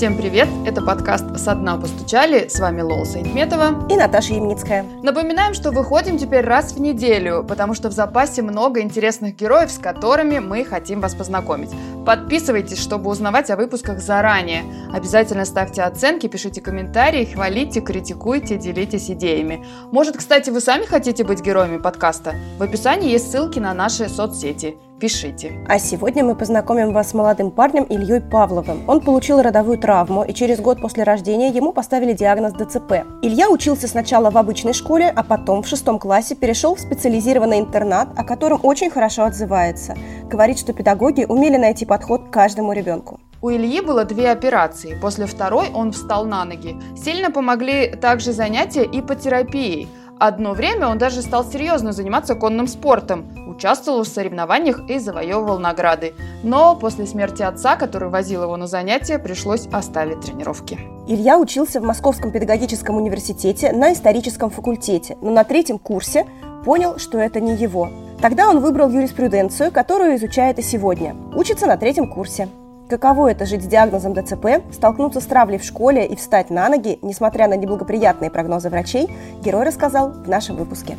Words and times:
Всем 0.00 0.16
привет! 0.16 0.48
Это 0.64 0.80
подкаст 0.80 1.26
«Со 1.38 1.54
дна 1.54 1.76
постучали». 1.76 2.48
С 2.48 2.58
вами 2.58 2.80
Лола 2.80 3.04
Сайтметова 3.04 3.86
и 3.90 3.96
Наташа 3.96 4.32
Ямницкая. 4.32 4.86
Напоминаем, 5.02 5.52
что 5.52 5.72
выходим 5.72 6.16
теперь 6.16 6.42
раз 6.42 6.72
в 6.72 6.80
неделю, 6.80 7.44
потому 7.46 7.74
что 7.74 7.90
в 7.90 7.92
запасе 7.92 8.40
много 8.40 8.80
интересных 8.80 9.36
героев, 9.36 9.70
с 9.70 9.76
которыми 9.76 10.38
мы 10.38 10.64
хотим 10.64 11.02
вас 11.02 11.14
познакомить. 11.14 11.68
Подписывайтесь, 12.06 12.78
чтобы 12.78 13.10
узнавать 13.10 13.50
о 13.50 13.56
выпусках 13.56 14.00
заранее. 14.00 14.62
Обязательно 14.90 15.44
ставьте 15.44 15.82
оценки, 15.82 16.28
пишите 16.28 16.62
комментарии, 16.62 17.26
хвалите, 17.26 17.82
критикуйте, 17.82 18.56
делитесь 18.56 19.10
идеями. 19.10 19.66
Может, 19.92 20.16
кстати, 20.16 20.48
вы 20.48 20.62
сами 20.62 20.86
хотите 20.86 21.24
быть 21.24 21.42
героями 21.42 21.76
подкаста? 21.76 22.36
В 22.58 22.62
описании 22.62 23.10
есть 23.10 23.30
ссылки 23.30 23.58
на 23.58 23.74
наши 23.74 24.08
соцсети– 24.08 24.78
Пишите. 25.00 25.52
А 25.66 25.78
сегодня 25.78 26.22
мы 26.22 26.34
познакомим 26.34 26.92
вас 26.92 27.10
с 27.10 27.14
молодым 27.14 27.50
парнем 27.50 27.84
Ильей 27.84 28.20
Павловым. 28.20 28.84
Он 28.86 29.00
получил 29.00 29.40
родовую 29.40 29.78
травму, 29.78 30.24
и 30.24 30.34
через 30.34 30.60
год 30.60 30.78
после 30.82 31.04
рождения 31.04 31.48
ему 31.48 31.72
поставили 31.72 32.12
диагноз 32.12 32.52
ДЦП. 32.52 33.06
Илья 33.22 33.48
учился 33.48 33.88
сначала 33.88 34.30
в 34.30 34.36
обычной 34.36 34.74
школе, 34.74 35.10
а 35.16 35.22
потом 35.22 35.62
в 35.62 35.68
шестом 35.68 35.98
классе 35.98 36.34
перешел 36.34 36.74
в 36.74 36.80
специализированный 36.80 37.60
интернат, 37.60 38.10
о 38.14 38.24
котором 38.24 38.60
очень 38.62 38.90
хорошо 38.90 39.24
отзывается. 39.24 39.96
Говорит, 40.24 40.58
что 40.58 40.74
педагоги 40.74 41.24
умели 41.24 41.56
найти 41.56 41.86
подход 41.86 42.28
к 42.28 42.30
каждому 42.30 42.74
ребенку. 42.74 43.20
У 43.42 43.48
Ильи 43.50 43.80
было 43.80 44.04
две 44.04 44.30
операции. 44.30 44.98
После 45.00 45.24
второй 45.24 45.70
он 45.72 45.92
встал 45.92 46.26
на 46.26 46.44
ноги. 46.44 46.76
Сильно 46.94 47.30
помогли 47.30 47.88
также 47.88 48.32
занятия 48.32 48.84
и 48.84 49.00
по 49.00 49.14
терапии. 49.14 49.88
Одно 50.20 50.52
время 50.52 50.86
он 50.86 50.98
даже 50.98 51.22
стал 51.22 51.46
серьезно 51.46 51.92
заниматься 51.92 52.34
конным 52.34 52.66
спортом, 52.66 53.24
участвовал 53.48 54.02
в 54.02 54.06
соревнованиях 54.06 54.82
и 54.90 54.98
завоевывал 54.98 55.58
награды. 55.58 56.12
Но 56.42 56.76
после 56.76 57.06
смерти 57.06 57.40
отца, 57.42 57.76
который 57.76 58.10
возил 58.10 58.42
его 58.42 58.58
на 58.58 58.66
занятия, 58.66 59.18
пришлось 59.18 59.66
оставить 59.72 60.20
тренировки. 60.20 60.78
Илья 61.08 61.38
учился 61.38 61.80
в 61.80 61.84
Московском 61.84 62.32
педагогическом 62.32 62.96
университете 62.96 63.72
на 63.72 63.94
историческом 63.94 64.50
факультете, 64.50 65.16
но 65.22 65.30
на 65.30 65.42
третьем 65.42 65.78
курсе 65.78 66.26
понял, 66.66 66.98
что 66.98 67.16
это 67.16 67.40
не 67.40 67.54
его. 67.54 67.88
Тогда 68.20 68.50
он 68.50 68.60
выбрал 68.60 68.90
юриспруденцию, 68.90 69.72
которую 69.72 70.16
изучает 70.16 70.58
и 70.58 70.62
сегодня. 70.62 71.16
Учится 71.34 71.66
на 71.66 71.78
третьем 71.78 72.06
курсе. 72.06 72.50
Каково 72.90 73.30
это 73.30 73.46
жить 73.46 73.62
с 73.62 73.66
диагнозом 73.66 74.14
ДЦП, 74.14 74.64
столкнуться 74.72 75.20
с 75.20 75.24
травлей 75.24 75.58
в 75.58 75.64
школе 75.64 76.04
и 76.04 76.16
встать 76.16 76.50
на 76.50 76.68
ноги, 76.68 76.98
несмотря 77.02 77.46
на 77.46 77.54
неблагоприятные 77.54 78.32
прогнозы 78.32 78.68
врачей, 78.68 79.08
герой 79.44 79.64
рассказал 79.64 80.10
в 80.10 80.28
нашем 80.28 80.56
выпуске. 80.56 80.96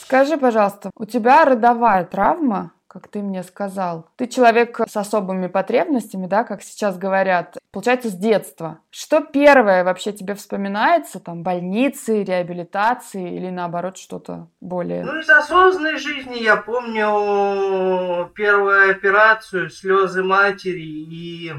Скажи, 0.00 0.36
пожалуйста, 0.36 0.92
у 0.96 1.06
тебя 1.06 1.44
родовая 1.44 2.04
травма? 2.04 2.70
Как 2.98 3.08
ты 3.08 3.20
мне 3.20 3.42
сказал. 3.42 4.08
Ты 4.16 4.26
человек 4.26 4.80
с 4.88 4.96
особыми 4.96 5.46
потребностями, 5.46 6.26
да, 6.26 6.42
как 6.42 6.62
сейчас 6.62 6.98
говорят, 6.98 7.56
получается, 7.70 8.08
с 8.08 8.14
детства. 8.14 8.80
Что 8.90 9.20
первое 9.20 9.84
вообще 9.84 10.12
тебе 10.12 10.34
вспоминается? 10.34 11.20
Там 11.20 11.42
больницы, 11.42 12.24
реабилитации 12.24 13.36
или 13.36 13.50
наоборот 13.50 13.96
что-то 13.98 14.48
более? 14.60 15.04
Ну, 15.04 15.20
из 15.20 15.30
осознанной 15.30 15.98
жизни 15.98 16.42
я 16.42 16.56
помню 16.56 18.28
первую 18.34 18.90
операцию, 18.90 19.70
слезы 19.70 20.24
матери 20.24 20.80
и 20.80 21.52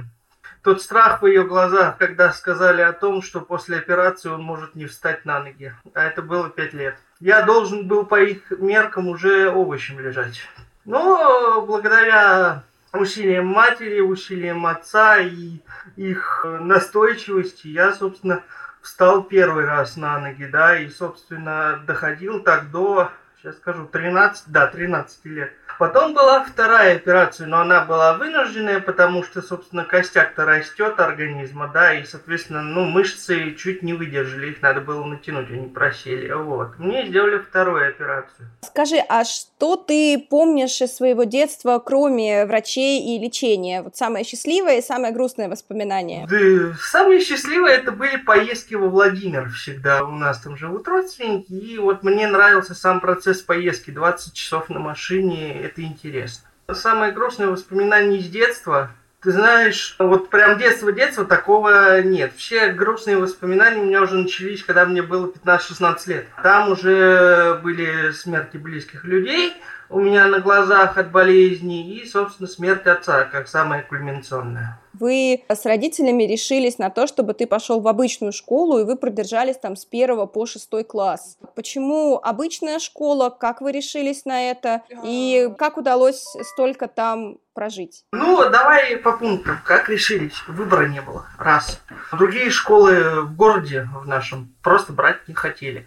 тот 0.62 0.82
страх 0.82 1.22
в 1.22 1.28
ее 1.28 1.46
глазах, 1.46 1.98
когда 1.98 2.34
сказали 2.34 2.82
о 2.82 2.92
том, 2.92 3.22
что 3.22 3.40
после 3.40 3.78
операции 3.78 4.30
он 4.30 4.42
может 4.42 4.76
не 4.76 4.88
встать 4.88 5.24
на 5.24 5.40
ноги. 5.40 5.74
А 5.94 6.04
это 6.04 6.22
было 6.22 6.50
пять 6.50 6.74
лет. 6.74 6.96
Я 7.22 7.44
должен 7.44 7.88
был 7.88 8.06
по 8.06 8.22
их 8.22 8.52
меркам 8.52 9.08
уже 9.08 9.50
овощем 9.50 10.00
лежать. 10.00 10.42
Но 10.90 11.62
благодаря 11.68 12.64
усилиям 12.94 13.46
матери, 13.46 14.00
усилиям 14.00 14.66
отца 14.66 15.20
и 15.20 15.60
их 15.96 16.44
настойчивости 16.44 17.68
я, 17.68 17.94
собственно, 17.94 18.42
встал 18.82 19.22
первый 19.22 19.66
раз 19.66 19.98
на 19.98 20.20
ноги, 20.20 20.46
да, 20.46 20.80
и, 20.80 20.90
собственно, 20.90 21.80
доходил 21.86 22.42
так 22.42 22.72
до, 22.72 23.12
сейчас 23.38 23.58
скажу, 23.58 23.86
13, 23.86 24.46
да, 24.48 24.66
13 24.66 25.26
лет. 25.26 25.54
Потом 25.80 26.14
была 26.14 26.44
вторая 26.44 26.98
операция, 26.98 27.48
но 27.48 27.62
она 27.62 27.86
была 27.86 28.14
вынужденная, 28.14 28.82
потому 28.82 29.24
что, 29.24 29.42
собственно, 29.42 29.86
костяк-то 29.86 30.44
растет 30.44 31.00
организма, 31.00 31.72
да, 31.74 31.94
и, 31.94 32.04
соответственно, 32.04 32.62
ну, 32.62 32.84
мышцы 32.84 33.56
чуть 33.58 33.82
не 33.82 33.94
выдержали, 33.94 34.50
их 34.50 34.62
надо 34.62 34.82
было 34.82 35.06
натянуть, 35.06 35.50
они 35.50 35.70
просели, 35.70 36.34
вот. 36.34 36.78
Мне 36.80 37.08
сделали 37.08 37.38
вторую 37.38 37.88
операцию. 37.88 38.50
Скажи, 38.62 38.98
а 39.08 39.24
что 39.24 39.78
ты 39.78 40.20
помнишь 40.30 40.82
из 40.82 40.98
своего 40.98 41.24
детства, 41.24 41.80
кроме 41.80 42.46
врачей 42.46 43.16
и 43.16 43.18
лечения? 43.18 43.82
Вот 43.82 43.96
самое 43.96 44.26
счастливое 44.26 44.80
и 44.80 44.82
самое 44.82 45.14
грустное 45.14 45.48
воспоминание. 45.48 46.28
Да, 46.30 46.76
самое 46.82 47.22
счастливое 47.22 47.76
это 47.76 47.94
были 47.94 48.18
поездки 48.18 48.76
во 48.76 48.90
Владимир 48.90 49.48
всегда. 49.52 50.04
У 50.04 50.12
нас 50.12 50.40
там 50.40 50.58
живут 50.58 50.90
родственники, 50.90 51.54
и 51.54 51.78
вот 51.78 52.04
мне 52.04 52.28
нравился 52.28 52.76
сам 52.76 53.00
процесс 53.00 53.42
поездки, 53.42 53.92
20 53.92 54.34
часов 54.34 54.68
на 54.68 54.80
машине, 54.80 55.69
это 55.70 55.82
интересно. 55.84 56.48
Самое 56.72 57.12
грустное 57.12 57.48
воспоминание 57.48 58.20
из 58.20 58.30
детства, 58.30 58.92
ты 59.22 59.32
знаешь, 59.32 59.96
вот 60.00 60.30
прям 60.30 60.58
детство-детство 60.58 61.26
такого 61.26 62.02
нет. 62.02 62.32
Все 62.38 62.72
грустные 62.72 63.18
воспоминания 63.18 63.82
у 63.82 63.86
меня 63.86 64.02
уже 64.02 64.16
начались, 64.16 64.64
когда 64.64 64.86
мне 64.86 65.02
было 65.02 65.32
15-16 65.46 65.98
лет. 66.08 66.26
Там 66.42 66.72
уже 66.72 67.60
были 67.62 68.12
смерти 68.12 68.58
близких 68.58 69.04
людей, 69.04 69.54
у 69.90 70.00
меня 70.00 70.28
на 70.28 70.40
глазах 70.40 70.98
от 70.98 71.12
болезни 71.12 71.96
и, 71.96 72.06
собственно, 72.06 72.48
смерть 72.48 72.86
отца, 72.86 73.26
как 73.26 73.48
самая 73.48 73.82
кульминационная. 73.82 74.80
Вы 74.94 75.44
с 75.48 75.66
родителями 75.66 76.24
решились 76.24 76.78
на 76.78 76.90
то, 76.90 77.08
чтобы 77.08 77.34
ты 77.34 77.48
пошел 77.48 77.80
в 77.80 77.88
обычную 77.88 78.32
школу, 78.32 78.80
и 78.80 78.84
вы 78.84 78.98
продержались 78.98 79.58
там 79.58 79.76
с 79.76 79.86
первого 79.86 80.26
по 80.26 80.46
шестой 80.46 80.84
класс. 80.84 81.38
Почему 81.56 82.20
обычная 82.22 82.80
школа? 82.80 83.30
Как 83.30 83.62
вы 83.62 83.72
решились 83.72 84.26
на 84.26 84.52
это? 84.52 84.84
И 85.04 85.50
как 85.58 85.78
удалось 85.78 86.24
столько 86.54 86.88
там 86.88 87.38
прожить? 87.60 88.06
Ну, 88.14 88.50
давай 88.50 88.96
по 88.96 89.12
пунктам. 89.12 89.60
Как 89.66 89.90
решились? 89.90 90.42
Выбора 90.48 90.88
не 90.88 91.02
было. 91.02 91.26
Раз. 91.38 91.82
Другие 92.14 92.52
школы 92.52 93.24
в 93.24 93.36
городе 93.36 93.90
в 93.94 94.08
нашем 94.08 94.54
просто 94.64 94.94
брать 94.94 95.28
не 95.28 95.34
хотели. 95.34 95.86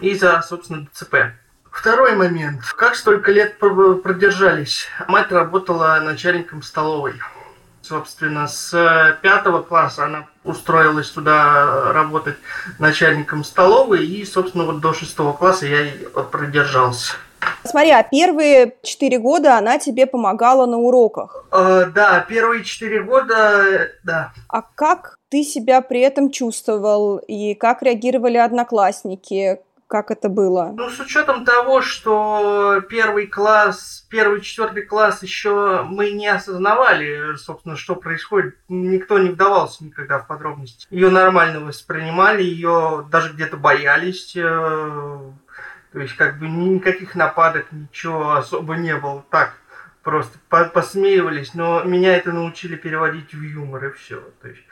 Из-за, 0.00 0.42
собственно, 0.42 0.86
ДЦП. 0.92 1.32
Второй 1.72 2.14
момент. 2.14 2.60
Как 2.76 2.94
столько 2.94 3.32
лет 3.32 3.58
продержались? 3.58 4.86
Мать 5.08 5.32
работала 5.32 5.98
начальником 6.04 6.62
столовой. 6.62 7.14
Собственно, 7.80 8.46
с 8.46 9.18
пятого 9.22 9.62
класса 9.62 10.04
она 10.04 10.26
устроилась 10.42 11.08
туда 11.08 11.90
работать 11.94 12.36
начальником 12.78 13.44
столовой, 13.44 14.06
и, 14.06 14.26
собственно, 14.26 14.64
вот 14.64 14.80
до 14.80 14.92
шестого 14.92 15.32
класса 15.32 15.66
я 15.66 15.90
продержался. 16.30 17.14
Смотри, 17.64 17.90
а 17.90 18.02
первые 18.02 18.76
четыре 18.82 19.18
года 19.18 19.56
она 19.56 19.78
тебе 19.78 20.06
помогала 20.06 20.66
на 20.66 20.78
уроках? 20.78 21.46
Э, 21.50 21.86
да, 21.94 22.20
первые 22.28 22.62
четыре 22.62 23.02
года, 23.02 23.90
да. 24.04 24.32
А 24.48 24.62
как 24.62 25.16
ты 25.28 25.42
себя 25.42 25.80
при 25.80 26.00
этом 26.00 26.30
чувствовал 26.30 27.18
и 27.18 27.54
как 27.54 27.82
реагировали 27.82 28.36
одноклассники? 28.36 29.58
Как 29.86 30.10
это 30.10 30.28
было? 30.28 30.72
Ну, 30.74 30.88
с 30.88 30.98
учетом 30.98 31.44
того, 31.44 31.82
что 31.82 32.82
первый 32.88 33.26
класс, 33.26 34.06
первый, 34.08 34.40
четвертый 34.40 34.82
класс 34.82 35.22
еще 35.22 35.82
мы 35.88 36.10
не 36.10 36.26
осознавали, 36.26 37.36
собственно, 37.36 37.76
что 37.76 37.94
происходит. 37.94 38.56
Никто 38.68 39.18
не 39.18 39.30
вдавался 39.30 39.84
никогда 39.84 40.18
в 40.18 40.26
подробности. 40.26 40.86
Ее 40.90 41.10
нормально 41.10 41.60
воспринимали, 41.60 42.42
ее 42.42 43.06
даже 43.10 43.34
где-то 43.34 43.56
боялись. 43.56 44.36
То 45.94 46.00
есть, 46.00 46.16
как 46.16 46.40
бы 46.40 46.48
никаких 46.48 47.14
нападок, 47.14 47.70
ничего 47.70 48.32
особо 48.32 48.74
не 48.74 48.96
было. 48.96 49.24
Так, 49.30 49.54
просто 50.02 50.36
посмеивались, 50.48 51.54
но 51.54 51.84
меня 51.84 52.16
это 52.16 52.32
научили 52.32 52.74
переводить 52.74 53.32
в 53.32 53.40
юмор 53.40 53.84
и 53.84 53.92
все. 53.92 54.20
То 54.42 54.48
есть, 54.48 54.62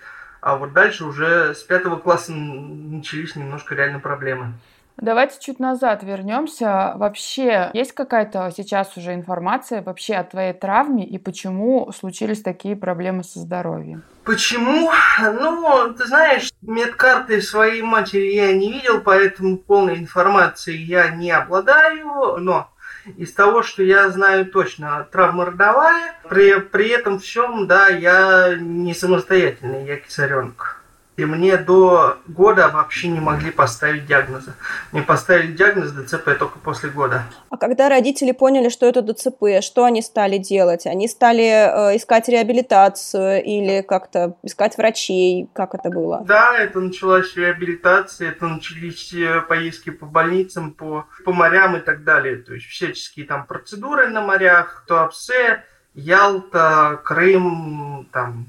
а 0.40 0.56
вот 0.56 0.72
дальше 0.72 1.04
уже 1.04 1.54
с 1.54 1.62
пятого 1.62 1.96
класса 1.96 2.32
начались 2.32 3.36
немножко 3.36 3.76
реально 3.76 4.00
проблемы. 4.00 4.54
Давайте 4.96 5.36
чуть 5.40 5.58
назад 5.58 6.02
вернемся. 6.02 6.92
Вообще, 6.96 7.70
есть 7.72 7.92
какая-то 7.92 8.52
сейчас 8.56 8.96
уже 8.96 9.14
информация 9.14 9.82
вообще 9.82 10.14
о 10.14 10.24
твоей 10.24 10.52
травме 10.52 11.04
и 11.06 11.18
почему 11.18 11.90
случились 11.92 12.42
такие 12.42 12.76
проблемы 12.76 13.24
со 13.24 13.40
здоровьем? 13.40 14.02
Почему? 14.24 14.90
Ну, 15.20 15.94
ты 15.94 16.06
знаешь, 16.06 16.52
медкарты 16.62 17.42
своей 17.42 17.82
матери 17.82 18.34
я 18.34 18.52
не 18.52 18.72
видел, 18.72 19.00
поэтому 19.00 19.58
полной 19.58 19.98
информации 19.98 20.76
я 20.76 21.08
не 21.08 21.32
обладаю, 21.32 22.36
но 22.38 22.68
из 23.16 23.32
того, 23.32 23.62
что 23.62 23.82
я 23.82 24.08
знаю 24.10 24.46
точно, 24.46 25.06
травма 25.10 25.46
родовая, 25.46 26.14
при, 26.28 26.60
при 26.60 26.88
этом 26.88 27.18
всем, 27.18 27.66
да, 27.66 27.88
я 27.88 28.54
не 28.58 28.94
самостоятельный, 28.94 29.84
я 29.84 29.96
кисаренок. 29.96 30.71
И 31.16 31.26
мне 31.26 31.58
до 31.58 32.16
года 32.26 32.68
вообще 32.68 33.08
не 33.08 33.20
могли 33.20 33.50
поставить 33.50 34.06
диагноза. 34.06 34.54
Мне 34.92 35.02
поставили 35.02 35.52
диагноз 35.52 35.92
ДЦП 35.92 36.38
только 36.38 36.58
после 36.58 36.88
года. 36.88 37.24
А 37.50 37.58
когда 37.58 37.90
родители 37.90 38.32
поняли, 38.32 38.70
что 38.70 38.86
это 38.86 39.02
ДЦП, 39.02 39.60
что 39.60 39.84
они 39.84 40.00
стали 40.00 40.38
делать? 40.38 40.86
Они 40.86 41.06
стали 41.06 41.90
э, 41.92 41.96
искать 41.96 42.30
реабилитацию 42.30 43.44
или 43.44 43.82
как-то 43.82 44.36
искать 44.42 44.78
врачей? 44.78 45.50
Как 45.52 45.74
это 45.74 45.90
было? 45.90 46.22
Да, 46.24 46.56
это 46.56 46.80
началась 46.80 47.36
реабилитация, 47.36 48.30
это 48.30 48.46
начались 48.46 49.12
э, 49.12 49.42
поездки 49.42 49.90
по 49.90 50.06
больницам, 50.06 50.72
по, 50.72 51.04
по 51.26 51.32
морям 51.32 51.76
и 51.76 51.80
так 51.80 52.04
далее. 52.04 52.36
То 52.36 52.54
есть 52.54 52.66
всяческие 52.66 53.26
там 53.26 53.46
процедуры 53.46 54.08
на 54.08 54.22
морях, 54.22 54.84
Туапсе, 54.88 55.62
Ялта, 55.94 56.98
Крым, 57.04 58.08
там 58.12 58.46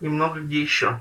и 0.00 0.08
много 0.08 0.40
где 0.40 0.60
еще. 0.60 0.98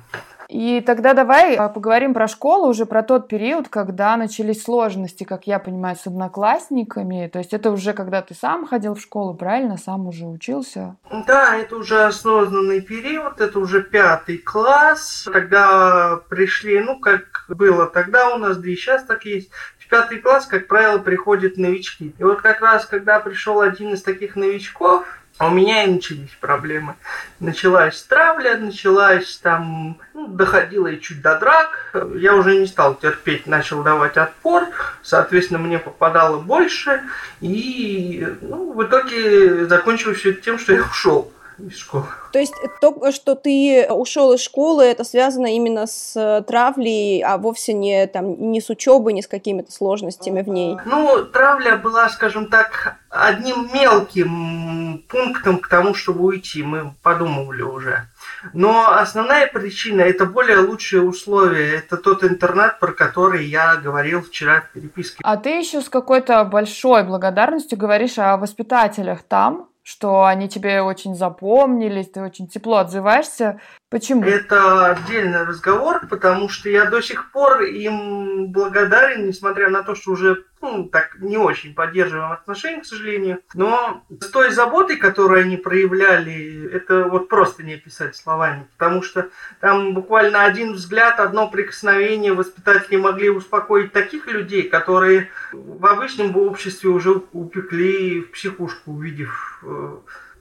И 0.53 0.81
тогда 0.81 1.15
давай 1.15 1.55
а, 1.55 1.67
поговорим 1.67 2.13
про 2.13 2.27
школу, 2.27 2.67
уже 2.67 2.85
про 2.85 3.01
тот 3.01 3.27
период, 3.27 3.69
когда 3.69 4.15
начались 4.15 4.61
сложности, 4.61 5.23
как 5.23 5.47
я 5.47 5.57
понимаю, 5.57 5.95
с 5.95 6.05
одноклассниками. 6.05 7.27
То 7.33 7.39
есть 7.39 7.53
это 7.53 7.71
уже 7.71 7.93
когда 7.93 8.21
ты 8.21 8.35
сам 8.35 8.67
ходил 8.67 8.93
в 8.93 9.01
школу, 9.01 9.33
правильно? 9.33 9.77
Сам 9.77 10.07
уже 10.07 10.25
учился? 10.25 10.95
Да, 11.25 11.57
это 11.57 11.75
уже 11.75 12.03
осознанный 12.03 12.81
период, 12.81 13.41
это 13.41 13.57
уже 13.57 13.81
пятый 13.81 14.37
класс. 14.37 15.27
Когда 15.33 16.19
пришли, 16.29 16.79
ну, 16.81 16.99
как 16.99 17.45
было 17.47 17.87
тогда 17.87 18.35
у 18.35 18.37
нас, 18.37 18.57
да 18.57 18.69
и 18.69 18.75
сейчас 18.75 19.03
так 19.05 19.25
есть, 19.25 19.49
в 19.79 19.87
пятый 19.89 20.19
класс, 20.19 20.45
как 20.45 20.67
правило, 20.67 20.99
приходят 20.99 21.57
новички. 21.57 22.13
И 22.15 22.23
вот 22.23 22.43
как 22.43 22.61
раз, 22.61 22.85
когда 22.85 23.19
пришел 23.19 23.59
один 23.59 23.95
из 23.95 24.03
таких 24.03 24.35
новичков, 24.35 25.03
а 25.37 25.47
у 25.47 25.51
меня 25.51 25.83
и 25.83 25.91
начались 25.91 26.35
проблемы. 26.39 26.95
Началась 27.39 28.01
травля, 28.03 28.57
началась 28.57 29.37
там, 29.37 29.97
ну, 30.13 30.27
доходила 30.27 30.87
и 30.87 31.01
чуть 31.01 31.21
до 31.21 31.39
драк. 31.39 31.95
Я 32.15 32.35
уже 32.35 32.55
не 32.57 32.67
стал 32.67 32.95
терпеть, 32.95 33.47
начал 33.47 33.83
давать 33.83 34.17
отпор. 34.17 34.67
Соответственно, 35.01 35.59
мне 35.59 35.79
попадало 35.79 36.39
больше. 36.39 37.01
И 37.41 38.27
ну, 38.41 38.73
в 38.73 38.83
итоге 38.83 39.65
закончилось 39.65 40.19
все 40.19 40.33
тем, 40.33 40.59
что 40.59 40.73
я 40.73 40.81
ушел 40.81 41.31
из 41.67 41.77
школы. 41.77 42.05
То 42.31 42.39
есть 42.39 42.53
то, 42.81 43.11
что 43.11 43.35
ты 43.35 43.87
ушел 43.89 44.33
из 44.33 44.41
школы, 44.41 44.83
это 44.83 45.03
связано 45.03 45.55
именно 45.55 45.87
с 45.87 46.13
э, 46.15 46.41
травлей, 46.43 47.23
а 47.23 47.37
вовсе 47.37 47.73
не, 47.73 48.07
там, 48.07 48.51
не 48.51 48.61
с 48.61 48.69
учебой, 48.69 49.13
не 49.13 49.21
с 49.21 49.27
какими-то 49.27 49.71
сложностями 49.71 50.41
в 50.41 50.49
ней? 50.49 50.77
Ну, 50.85 51.25
травля 51.25 51.77
была, 51.77 52.09
скажем 52.09 52.47
так, 52.47 52.97
одним 53.09 53.69
мелким 53.73 55.03
пунктом 55.07 55.59
к 55.59 55.67
тому, 55.67 55.93
чтобы 55.93 56.23
уйти. 56.25 56.63
Мы 56.63 56.93
подумывали 57.01 57.61
уже. 57.61 58.07
Но 58.53 58.91
основная 58.91 59.47
причина– 59.47 60.01
это 60.01 60.25
более 60.25 60.59
лучшие 60.59 61.01
условия. 61.01 61.77
Это 61.77 61.97
тот 61.97 62.23
интернат, 62.23 62.79
про 62.79 62.91
который 62.91 63.45
я 63.45 63.75
говорил 63.75 64.21
вчера 64.21 64.61
в 64.61 64.73
переписке. 64.73 65.19
А 65.23 65.37
ты 65.37 65.49
еще 65.49 65.81
с 65.81 65.89
какой-то 65.89 66.43
большой 66.43 67.03
благодарностью 67.03 67.77
говоришь 67.77 68.17
о 68.17 68.37
воспитателях 68.37 69.23
там, 69.23 69.69
что 69.83 70.23
они 70.23 70.47
тебе 70.47 70.81
очень 70.81 71.13
запомнились, 71.13 72.09
ты 72.09 72.21
очень 72.21 72.47
тепло 72.47 72.77
отзываешься. 72.77 73.59
Почему? 73.93 74.23
Это 74.23 74.87
отдельный 74.87 75.43
разговор, 75.43 76.07
потому 76.09 76.49
что 76.49 76.67
я 76.67 76.85
до 76.85 76.99
сих 76.99 77.29
пор 77.29 77.61
им 77.61 78.47
благодарен, 78.47 79.27
несмотря 79.27 79.69
на 79.69 79.83
то, 79.83 79.93
что 79.93 80.13
уже 80.13 80.45
ну, 80.63 80.85
так 80.85 81.19
не 81.19 81.37
очень 81.37 81.75
поддерживаем 81.75 82.31
отношения, 82.31 82.81
к 82.81 82.87
сожалению. 82.87 83.41
Но 83.53 84.03
с 84.19 84.29
той 84.29 84.49
заботой, 84.49 84.97
которую 84.97 85.41
они 85.41 85.57
проявляли, 85.57 86.71
это 86.73 87.03
вот 87.03 87.29
просто 87.29 87.61
не 87.61 87.75
описать 87.75 88.15
словами. 88.15 88.65
Потому 88.79 89.03
что 89.03 89.29
там 89.59 89.93
буквально 89.93 90.43
один 90.43 90.73
взгляд, 90.73 91.19
одно 91.19 91.47
прикосновение 91.47 92.33
воспитатели 92.33 92.95
могли 92.95 93.29
успокоить 93.29 93.91
таких 93.91 94.25
людей, 94.25 94.63
которые 94.63 95.29
в 95.51 95.85
обычном 95.85 96.35
обществе 96.35 96.89
уже 96.89 97.21
упекли 97.31 98.21
в 98.21 98.31
психушку, 98.31 98.93
увидев 98.93 99.63
э, 99.63 99.97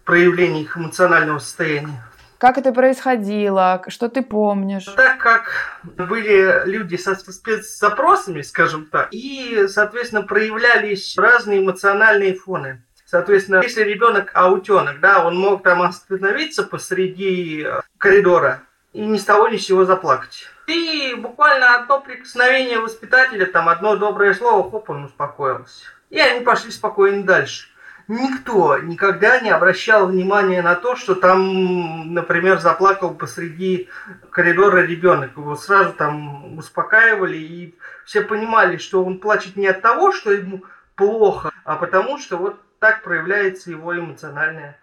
проявление 0.07 0.63
их 0.63 0.79
эмоционального 0.79 1.39
состояния. 1.39 2.03
Как 2.43 2.59
это 2.59 2.73
происходило? 2.73 3.85
Что 3.87 4.09
ты 4.09 4.21
помнишь? 4.21 4.87
Так 4.97 5.19
как 5.19 5.79
были 5.85 6.67
люди 6.67 6.97
со 6.97 7.15
спецзапросами, 7.15 8.43
скажем 8.43 8.87
так, 8.87 9.11
и, 9.13 9.69
соответственно, 9.69 10.23
проявлялись 10.23 11.17
разные 11.17 11.61
эмоциональные 11.61 12.35
фоны. 12.35 12.83
Соответственно, 13.07 13.61
если 13.63 13.85
ребенок 13.85 14.33
аутенок, 14.35 14.99
да, 14.99 15.25
он 15.25 15.39
мог 15.39 15.63
там 15.63 15.83
остановиться 15.83 16.65
посреди 16.65 17.63
э, 17.65 17.81
коридора 17.97 18.63
и 18.93 19.03
ни 19.03 19.19
с 19.19 19.25
того 19.25 19.47
ни 19.47 19.57
с 19.57 19.67
сего 19.67 19.85
заплакать. 19.85 20.49
И 20.67 21.15
буквально 21.17 21.77
одно 21.77 22.01
прикосновение 22.01 22.81
воспитателя, 22.81 23.47
там 23.47 23.69
одно 23.69 23.95
доброе 23.95 24.35
слово, 24.35 24.69
хоп, 24.69 24.91
он 24.91 25.05
успокоился. 25.05 25.85
И 26.11 26.19
они 26.19 26.41
пошли 26.41 26.73
спокойно 26.73 27.23
дальше 27.23 27.69
никто 28.13 28.79
никогда 28.79 29.41
не 29.41 29.51
обращал 29.51 30.07
внимания 30.07 30.63
на 30.63 30.75
то, 30.75 30.97
что 30.97 31.15
там, 31.15 32.15
например, 32.15 32.61
заплакал 32.61 33.15
посреди 33.15 33.89
коридора 34.31 34.83
ребенок. 34.83 35.37
Его 35.37 35.57
сразу 35.57 35.93
там 35.93 36.59
успокаивали, 36.59 37.37
и 37.39 37.75
все 38.05 38.23
понимали, 38.23 38.77
что 38.77 39.05
он 39.05 39.19
плачет 39.19 39.57
не 39.57 39.67
от 39.67 39.81
того, 39.81 40.13
что 40.13 40.33
ему 40.33 40.65
плохо, 40.95 41.51
а 41.65 41.77
потому 41.77 42.19
что 42.19 42.37
вот 42.37 42.61
так 42.79 43.03
проявляется 43.03 43.71
его 43.71 43.97
эмоциональное 43.97 44.79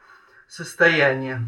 состояние. 0.47 1.41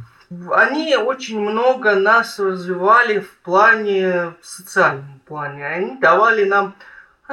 Они 0.52 0.96
очень 0.96 1.42
много 1.42 1.96
нас 1.96 2.40
развивали 2.40 3.20
в 3.20 3.32
плане, 3.40 4.34
в 4.42 4.46
социальном 4.46 5.20
плане. 5.26 5.66
Они 5.66 5.98
давали 5.98 6.46
нам 6.46 6.76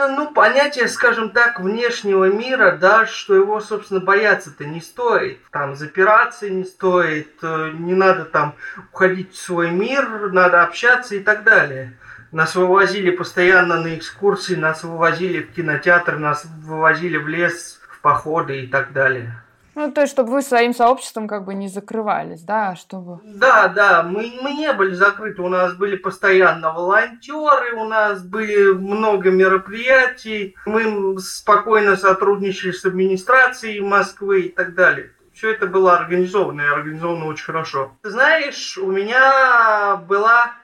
ну, 0.06 0.30
понятие, 0.30 0.86
скажем 0.86 1.30
так, 1.30 1.58
внешнего 1.58 2.26
мира, 2.26 2.78
да, 2.80 3.06
что 3.06 3.34
его, 3.34 3.60
собственно, 3.60 4.00
бояться-то 4.00 4.64
не 4.64 4.80
стоит. 4.80 5.40
Там 5.50 5.74
запираться 5.74 6.48
не 6.48 6.64
стоит, 6.64 7.32
э, 7.42 7.70
не 7.74 7.94
надо 7.94 8.24
там 8.24 8.54
уходить 8.92 9.34
в 9.34 9.40
свой 9.40 9.70
мир, 9.70 10.30
надо 10.30 10.62
общаться 10.62 11.16
и 11.16 11.20
так 11.20 11.42
далее. 11.42 11.98
Нас 12.30 12.54
вывозили 12.54 13.10
постоянно 13.10 13.80
на 13.80 13.96
экскурсии, 13.96 14.54
нас 14.54 14.84
вывозили 14.84 15.40
в 15.40 15.52
кинотеатр, 15.52 16.18
нас 16.18 16.44
вывозили 16.62 17.16
в 17.16 17.26
лес, 17.26 17.80
в 17.90 18.00
походы 18.00 18.60
и 18.60 18.66
так 18.66 18.92
далее. 18.92 19.42
Ну, 19.78 19.92
то 19.92 20.00
есть, 20.00 20.12
чтобы 20.12 20.32
вы 20.32 20.42
своим 20.42 20.74
сообществом 20.74 21.28
как 21.28 21.44
бы 21.44 21.54
не 21.54 21.68
закрывались, 21.68 22.42
да, 22.42 22.74
чтобы... 22.74 23.20
Да, 23.22 23.68
да, 23.68 24.02
мы, 24.02 24.32
мы 24.42 24.50
не 24.50 24.72
были 24.72 24.92
закрыты, 24.92 25.40
у 25.40 25.48
нас 25.48 25.74
были 25.74 25.94
постоянно 25.94 26.72
волонтеры, 26.72 27.76
у 27.76 27.84
нас 27.84 28.20
были 28.24 28.72
много 28.72 29.30
мероприятий, 29.30 30.56
мы 30.66 31.16
спокойно 31.20 31.96
сотрудничали 31.96 32.72
с 32.72 32.84
администрацией 32.84 33.80
Москвы 33.80 34.40
и 34.40 34.48
так 34.48 34.74
далее. 34.74 35.12
Все 35.32 35.52
это 35.52 35.68
было 35.68 35.96
организовано, 35.96 36.62
и 36.62 36.66
организовано 36.66 37.26
очень 37.26 37.44
хорошо. 37.44 37.92
Знаешь, 38.02 38.76
у 38.78 38.90
меня 38.90 39.94
была 40.08 40.54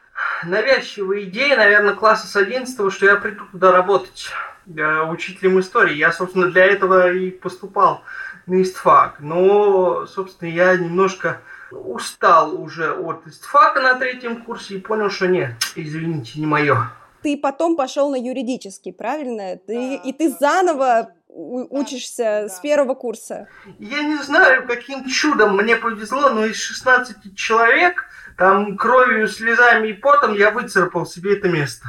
навязчивая 0.43 1.23
идея, 1.23 1.57
наверное, 1.57 1.95
класса 1.95 2.27
с 2.27 2.35
11 2.35 2.93
что 2.93 3.07
я 3.07 3.15
приду 3.15 3.45
туда 3.53 3.71
работать. 3.71 4.33
Я 4.67 5.05
учителем 5.05 5.61
истории. 5.61 5.95
Я, 5.95 6.11
собственно, 6.11 6.51
для 6.51 6.65
этого 6.65 7.13
и 7.13 7.31
поступал 7.31 8.03
на 8.47 8.63
истфак. 8.63 9.17
Но, 9.21 10.07
собственно, 10.07 10.49
я 10.49 10.77
немножко 10.77 11.41
устал 11.71 12.61
уже 12.61 12.93
от 12.93 13.27
истфака 13.27 13.81
на 13.81 13.95
третьем 13.95 14.43
курсе 14.43 14.77
и 14.77 14.81
понял, 14.81 15.11
что 15.11 15.27
нет, 15.27 15.53
извините, 15.77 16.39
не 16.41 16.47
мое. 16.47 16.91
Ты 17.23 17.39
потом 17.39 17.77
пошел 17.77 18.11
на 18.11 18.17
юридический, 18.17 18.93
правильно? 18.93 19.57
Ты, 19.57 19.99
да, 19.99 20.09
и 20.09 20.13
ты 20.13 20.31
заново 20.31 21.11
учишься 21.29 22.43
да. 22.43 22.49
с 22.49 22.61
первого 22.61 22.95
курса. 22.95 23.49
Я 23.79 24.03
не 24.03 24.23
знаю, 24.23 24.67
каким 24.67 25.09
чудом 25.09 25.57
мне 25.57 25.77
повезло, 25.77 26.31
но 26.31 26.45
из 26.45 26.57
16 26.57 27.35
человек, 27.35 28.07
там 28.37 28.77
кровью, 28.77 29.27
слезами 29.27 29.89
и 29.89 29.93
потом 29.95 30.35
я 30.35 30.51
выцарапал 30.51 31.07
себе 31.07 31.37
это 31.37 31.49
место. 31.49 31.87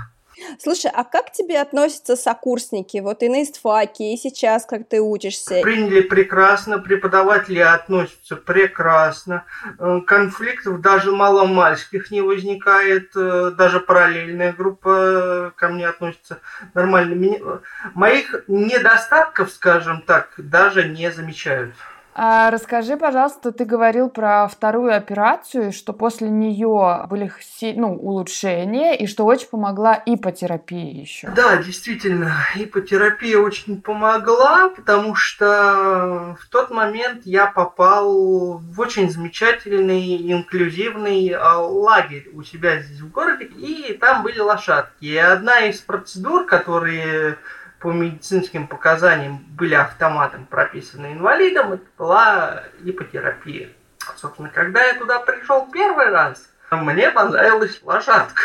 Слушай, 0.59 0.91
а 0.93 1.03
как 1.03 1.31
тебе 1.31 1.59
относятся 1.59 2.15
сокурсники? 2.15 2.97
Вот 2.97 3.23
и 3.23 3.29
на 3.29 3.43
истфаке, 3.43 4.13
и 4.13 4.17
сейчас, 4.17 4.65
как 4.65 4.87
ты 4.87 5.01
учишься? 5.01 5.61
Приняли 5.61 6.01
прекрасно, 6.01 6.79
преподаватели 6.79 7.59
относятся 7.59 8.35
прекрасно. 8.35 9.45
Э, 9.79 10.01
конфликтов 10.05 10.81
даже 10.81 11.11
маломальских 11.11 12.11
не 12.11 12.21
возникает. 12.21 13.11
Э, 13.15 13.51
даже 13.57 13.79
параллельная 13.79 14.53
группа 14.53 15.53
ко 15.55 15.69
мне 15.69 15.87
относится 15.87 16.39
нормально. 16.73 17.61
Моих 17.93 18.43
недостатков, 18.47 19.51
скажем 19.51 20.01
так, 20.01 20.33
даже 20.37 20.87
не 20.87 21.11
замечают. 21.11 21.73
А 22.17 22.49
расскажи, 22.49 22.95
пожалуйста, 22.95 23.51
ты 23.51 23.65
говорил 23.65 24.09
про 24.09 24.47
вторую 24.47 24.95
операцию, 24.95 25.73
что 25.73 25.91
после 25.91 26.29
нее 26.29 27.05
были 27.09 27.29
ну, 27.75 27.93
улучшения, 27.93 28.95
и 28.95 29.05
что 29.05 29.25
очень 29.25 29.49
помогла 29.49 30.01
ипотерапия 30.05 30.93
еще. 30.93 31.29
Да, 31.35 31.57
действительно, 31.57 32.33
ипотерапия 32.55 33.37
очень 33.37 33.81
помогла, 33.81 34.69
потому 34.69 35.13
что 35.13 36.37
в 36.39 36.47
тот 36.47 36.71
момент 36.71 37.23
я 37.25 37.47
попал 37.47 38.59
в 38.59 38.79
очень 38.79 39.11
замечательный 39.11 40.31
инклюзивный 40.31 41.31
а, 41.31 41.59
лагерь 41.59 42.29
у 42.31 42.43
себя 42.43 42.79
здесь 42.79 43.01
в 43.01 43.11
городе, 43.11 43.43
и 43.43 43.91
там 43.99 44.23
были 44.23 44.39
лошадки. 44.39 45.03
И 45.03 45.17
одна 45.17 45.65
из 45.65 45.81
процедур, 45.81 46.45
которые 46.45 47.37
по 47.79 47.91
медицинским 47.91 48.67
показаниям 48.67 49.37
были 49.49 49.73
автоматом 49.73 50.45
прописаны 50.45 51.13
инвалидом, 51.13 51.73
это 51.73 51.85
была 51.97 52.63
ипотерапия. 52.83 53.69
Собственно, 54.15 54.49
когда 54.49 54.83
я 54.83 54.95
туда 54.95 55.19
пришел 55.19 55.69
первый 55.71 56.09
раз, 56.09 56.49
мне 56.71 57.11
понравилась 57.11 57.79
лошадка. 57.83 58.41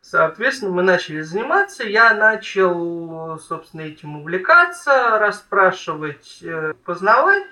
Соответственно, 0.00 0.70
мы 0.70 0.82
начали 0.82 1.22
заниматься, 1.22 1.82
я 1.82 2.14
начал, 2.14 3.38
собственно, 3.38 3.80
этим 3.82 4.20
увлекаться, 4.20 5.18
расспрашивать, 5.18 6.40
э, 6.42 6.74
познавать. 6.84 7.44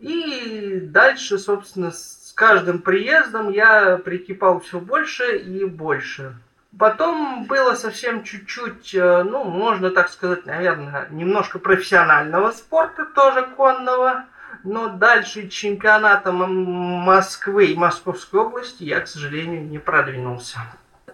И 0.00 0.80
дальше, 0.82 1.38
собственно, 1.38 1.92
с 1.92 2.32
каждым 2.34 2.80
приездом 2.80 3.50
я 3.50 3.96
прикипал 3.98 4.60
все 4.60 4.80
больше 4.80 5.38
и 5.38 5.64
больше. 5.64 6.34
Потом 6.78 7.44
было 7.44 7.74
совсем 7.74 8.24
чуть-чуть, 8.24 8.94
э, 8.94 9.22
ну, 9.22 9.44
можно 9.44 9.90
так 9.90 10.08
сказать, 10.08 10.44
наверное, 10.46 11.06
немножко 11.10 11.58
профессионального 11.58 12.50
спорта, 12.50 13.04
тоже 13.04 13.46
конного. 13.56 14.24
Но 14.64 14.88
дальше 14.88 15.48
чемпионата 15.48 16.32
Москвы 16.32 17.66
и 17.66 17.76
Московской 17.76 18.40
области 18.40 18.82
я, 18.82 19.00
к 19.00 19.08
сожалению, 19.08 19.62
не 19.64 19.78
продвинулся. 19.78 20.58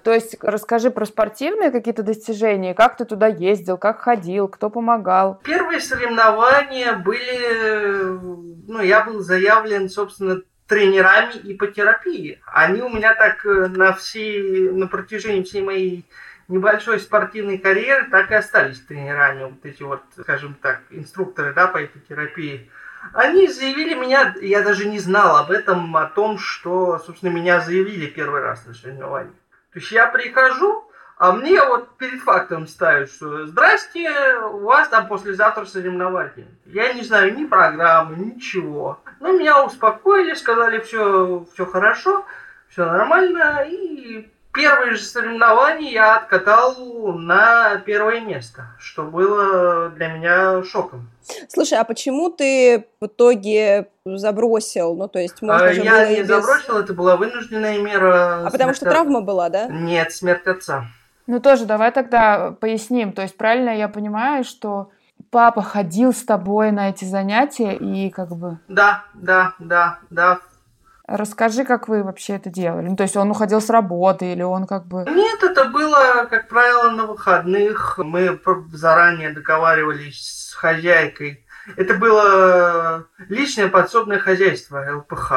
То 0.03 0.13
есть 0.13 0.37
расскажи 0.41 0.91
про 0.91 1.05
спортивные 1.05 1.71
какие-то 1.71 2.03
достижения, 2.03 2.75
как 2.75 2.97
ты 2.97 3.05
туда 3.05 3.27
ездил, 3.27 3.77
как 3.77 4.01
ходил, 4.01 4.49
кто 4.49 4.71
помогал. 4.71 5.41
Первые 5.45 5.81
соревнования 5.81 6.95
были, 6.95 8.19
ну, 8.67 8.81
я 8.81 9.05
был 9.05 9.21
заявлен, 9.21 9.91
собственно, 9.91 10.41
тренерами 10.71 11.33
ипотерапии. 11.43 12.41
Они 12.47 12.81
у 12.81 12.89
меня 12.89 13.13
так 13.17 13.45
э, 13.45 13.67
на, 13.67 13.93
всей, 13.93 14.71
на 14.71 14.87
протяжении 14.87 15.43
всей 15.43 15.63
моей 15.63 16.09
небольшой 16.47 17.01
спортивной 17.01 17.59
карьеры 17.59 18.09
так 18.09 18.31
и 18.31 18.35
остались 18.35 18.81
тренерами, 18.81 19.51
вот 19.51 19.65
эти 19.65 19.83
вот, 19.83 20.01
скажем 20.17 20.55
так, 20.55 20.83
инструкторы 20.91 21.53
да, 21.55 21.67
по 21.67 21.85
ипотерапии. 21.85 22.71
Они 23.15 23.49
заявили 23.49 23.95
меня, 23.95 24.37
я 24.41 24.63
даже 24.63 24.87
не 24.87 25.01
знал 25.01 25.39
об 25.39 25.51
этом, 25.51 25.97
о 25.97 26.07
том, 26.07 26.39
что, 26.39 27.01
собственно, 27.01 27.31
меня 27.31 27.61
заявили 27.61 28.07
первый 28.07 28.41
раз 28.41 28.65
на 28.65 28.73
соревновании. 28.73 29.35
То 29.73 29.81
есть 29.81 29.91
я 29.91 30.07
прихожу, 30.07 30.89
а 31.21 31.33
мне 31.33 31.63
вот 31.63 31.99
перед 31.99 32.23
фактом 32.23 32.67
ставят, 32.67 33.11
что 33.11 33.47
«Здрасте, 33.47 34.11
у 34.55 34.61
вас 34.61 34.89
там 34.89 35.07
послезавтра 35.07 35.67
соревнования». 35.67 36.47
Я 36.65 36.95
не 36.95 37.03
знаю 37.03 37.37
ни 37.37 37.45
программы, 37.45 38.17
ничего. 38.17 38.99
Но 39.21 39.31
меня 39.33 39.63
успокоили, 39.63 40.33
сказали, 40.33 40.81
все, 40.81 41.45
все 41.53 41.67
хорошо, 41.67 42.25
все 42.71 42.87
нормально. 42.87 43.67
И 43.69 44.31
первые 44.55 44.95
же 44.95 45.03
соревнования 45.03 45.91
я 45.91 46.17
откатал 46.17 47.13
на 47.13 47.77
первое 47.85 48.21
место, 48.21 48.69
что 48.79 49.03
было 49.03 49.91
для 49.91 50.09
меня 50.09 50.65
шоком. 50.65 51.11
Слушай, 51.51 51.81
а 51.81 51.85
почему 51.85 52.31
ты 52.31 52.87
в 52.99 53.05
итоге 53.05 53.89
забросил? 54.07 54.95
Ну, 54.95 55.07
то 55.07 55.19
есть, 55.19 55.43
можно 55.43 55.67
а, 55.67 55.73
же 55.75 55.83
Я 55.83 56.09
не 56.09 56.21
без... 56.21 56.29
забросил, 56.29 56.79
это 56.79 56.95
была 56.95 57.19
вынужденная 57.19 57.79
мера. 57.79 58.47
А 58.47 58.51
потому 58.51 58.73
что 58.73 58.87
травма 58.87 59.21
была, 59.21 59.51
да? 59.51 59.67
Нет, 59.67 60.15
смерть 60.15 60.47
отца. 60.47 60.87
Ну 61.31 61.39
тоже, 61.39 61.65
давай 61.65 61.93
тогда 61.93 62.57
поясним. 62.61 63.13
То 63.13 63.23
есть 63.23 63.37
правильно 63.37 63.71
я 63.71 63.87
понимаю, 63.87 64.43
что 64.43 64.91
папа 65.31 65.63
ходил 65.63 66.13
с 66.13 66.25
тобой 66.25 66.73
на 66.73 66.91
эти 66.91 67.05
занятия 67.05 67.73
и 67.77 68.11
как 68.11 68.31
бы... 68.31 68.59
Да, 68.67 69.05
да, 69.15 69.55
да, 69.61 70.01
да. 70.11 70.41
Расскажи, 71.07 71.65
как 71.65 71.87
вы 71.87 72.03
вообще 72.03 72.35
это 72.35 72.51
делали. 72.51 72.89
Ну, 72.89 72.97
то 72.97 73.05
есть 73.05 73.17
он 73.17 73.31
уходил 73.31 73.61
с 73.61 73.71
работы 73.71 74.33
или 74.33 74.43
он 74.43 74.67
как 74.67 74.87
бы... 74.87 75.05
Нет, 75.09 75.41
это 75.45 75.67
было, 75.67 76.27
как 76.29 76.49
правило, 76.49 76.91
на 76.91 77.07
выходных. 77.07 77.99
Мы 77.99 78.41
заранее 78.73 79.31
договаривались 79.31 80.49
с 80.51 80.55
хозяйкой. 80.55 81.47
Это 81.77 81.95
было 81.95 83.07
личное 83.29 83.69
подсобное 83.69 84.19
хозяйство 84.19 84.85
ЛПХ. 84.97 85.33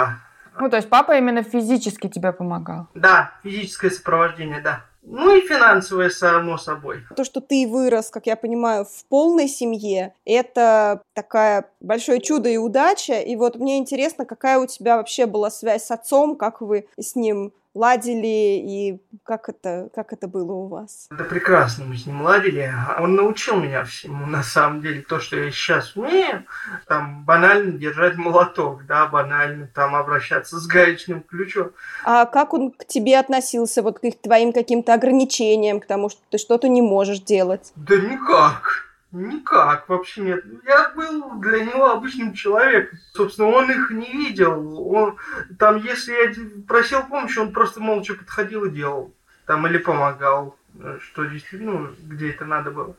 Ну, 0.60 0.72
то 0.72 0.78
есть 0.78 0.90
папа 0.90 1.16
именно 1.20 1.44
физически 1.44 2.08
тебе 2.08 2.32
помогал? 2.32 2.88
Да, 2.96 3.34
физическое 3.44 3.92
сопровождение, 3.92 4.60
да. 4.60 4.82
Ну 5.06 5.36
и 5.36 5.42
финансовое, 5.42 6.10
само 6.10 6.58
собой. 6.58 7.04
То, 7.16 7.24
что 7.24 7.42
ты 7.42 7.68
вырос, 7.68 8.10
как 8.10 8.26
я 8.26 8.36
понимаю, 8.36 8.86
в 8.86 9.06
полной 9.10 9.48
семье, 9.48 10.14
это 10.26 11.02
такая 11.14 11.70
большое 11.82 12.22
чудо 12.22 12.50
и 12.50 12.58
удача. 12.58 13.20
И 13.20 13.36
вот 13.36 13.58
мне 13.58 13.78
интересно, 13.78 14.26
какая 14.26 14.60
у 14.60 14.66
тебя 14.66 14.98
вообще 14.98 15.26
была 15.26 15.50
связь 15.50 15.86
с 15.86 15.92
отцом, 15.92 16.36
как 16.36 16.62
вы 16.62 16.88
с 16.98 17.16
ним 17.16 17.52
ладили 17.74 18.28
и 18.28 19.02
как 19.24 19.50
это, 19.50 19.90
как 19.94 20.14
это 20.14 20.28
было 20.28 20.52
у 20.54 20.68
вас? 20.68 21.08
Это 21.12 21.24
прекрасно 21.24 21.86
мы 21.86 21.96
с 21.96 22.06
ним 22.06 22.22
ладили. 22.22 22.72
Он 23.00 23.16
научил 23.16 23.60
меня 23.60 23.84
всему, 23.84 24.26
на 24.26 24.44
самом 24.44 24.82
деле, 24.82 25.02
то, 25.02 25.20
что 25.20 25.38
я 25.38 25.52
сейчас 25.52 25.96
умею. 25.96 26.46
Там 26.88 27.24
банально 27.26 27.74
держать 27.74 28.16
молоток, 28.16 28.86
да, 28.86 29.08
банально 29.08 29.68
там 29.74 29.96
обращаться 29.96 30.58
с 30.60 30.68
гаечным 30.68 31.22
ключом. 31.22 31.72
А 32.06 32.26
как 32.26 32.54
он 32.54 32.72
к 32.72 32.86
тебе 32.86 33.18
относился, 33.20 33.82
вот 33.82 34.00
к 34.00 34.22
твоим 34.22 34.54
каким-то 34.54 34.94
ограничениям, 34.94 35.80
к 35.80 35.86
тому, 35.86 36.10
что 36.10 36.22
ты 36.30 36.38
что-то 36.38 36.68
не 36.68 36.82
можешь 36.82 37.20
делать? 37.20 37.72
Да 37.76 37.96
никак. 37.96 38.93
Никак, 39.14 39.88
вообще 39.90 40.22
нет. 40.22 40.44
Я 40.66 40.90
был 40.90 41.40
для 41.40 41.64
него 41.64 41.92
обычным 41.92 42.34
человеком. 42.34 42.98
Собственно, 43.14 43.50
он 43.50 43.70
их 43.70 43.92
не 43.92 44.12
видел. 44.12 44.92
Он, 44.92 45.18
там, 45.60 45.78
если 45.78 46.14
я 46.14 46.34
просил 46.68 47.04
помощи, 47.04 47.38
он 47.38 47.54
просто 47.54 47.80
молча 47.80 48.16
подходил 48.16 48.66
и 48.66 48.72
делал. 48.72 49.14
Там 49.46 49.68
или 49.68 49.78
помогал, 49.78 50.58
что 51.00 51.26
действительно, 51.26 51.74
ну, 51.74 51.90
где 52.02 52.32
это 52.32 52.46
надо 52.46 52.72
было. 52.72 52.96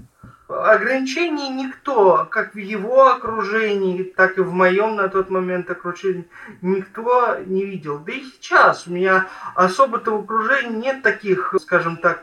Ограничений 0.47 1.49
никто, 1.49 2.28
как 2.30 2.54
в 2.54 2.59
его 2.59 3.09
окружении, 3.09 4.04
так 4.04 4.38
и 4.38 4.42
в 4.42 4.52
моем 4.52 4.94
на 4.94 5.09
тот 5.09 5.30
момент 5.30 5.68
окружении, 5.68 6.28
никто 6.61 7.38
не 7.44 7.64
видел. 7.64 7.99
Да 7.99 8.12
и 8.12 8.23
сейчас 8.23 8.87
у 8.87 8.92
меня 8.92 9.26
особо-то 9.56 10.12
в 10.12 10.21
окружении 10.23 10.76
нет 10.76 11.02
таких, 11.02 11.54
скажем 11.61 11.97
так, 11.97 12.23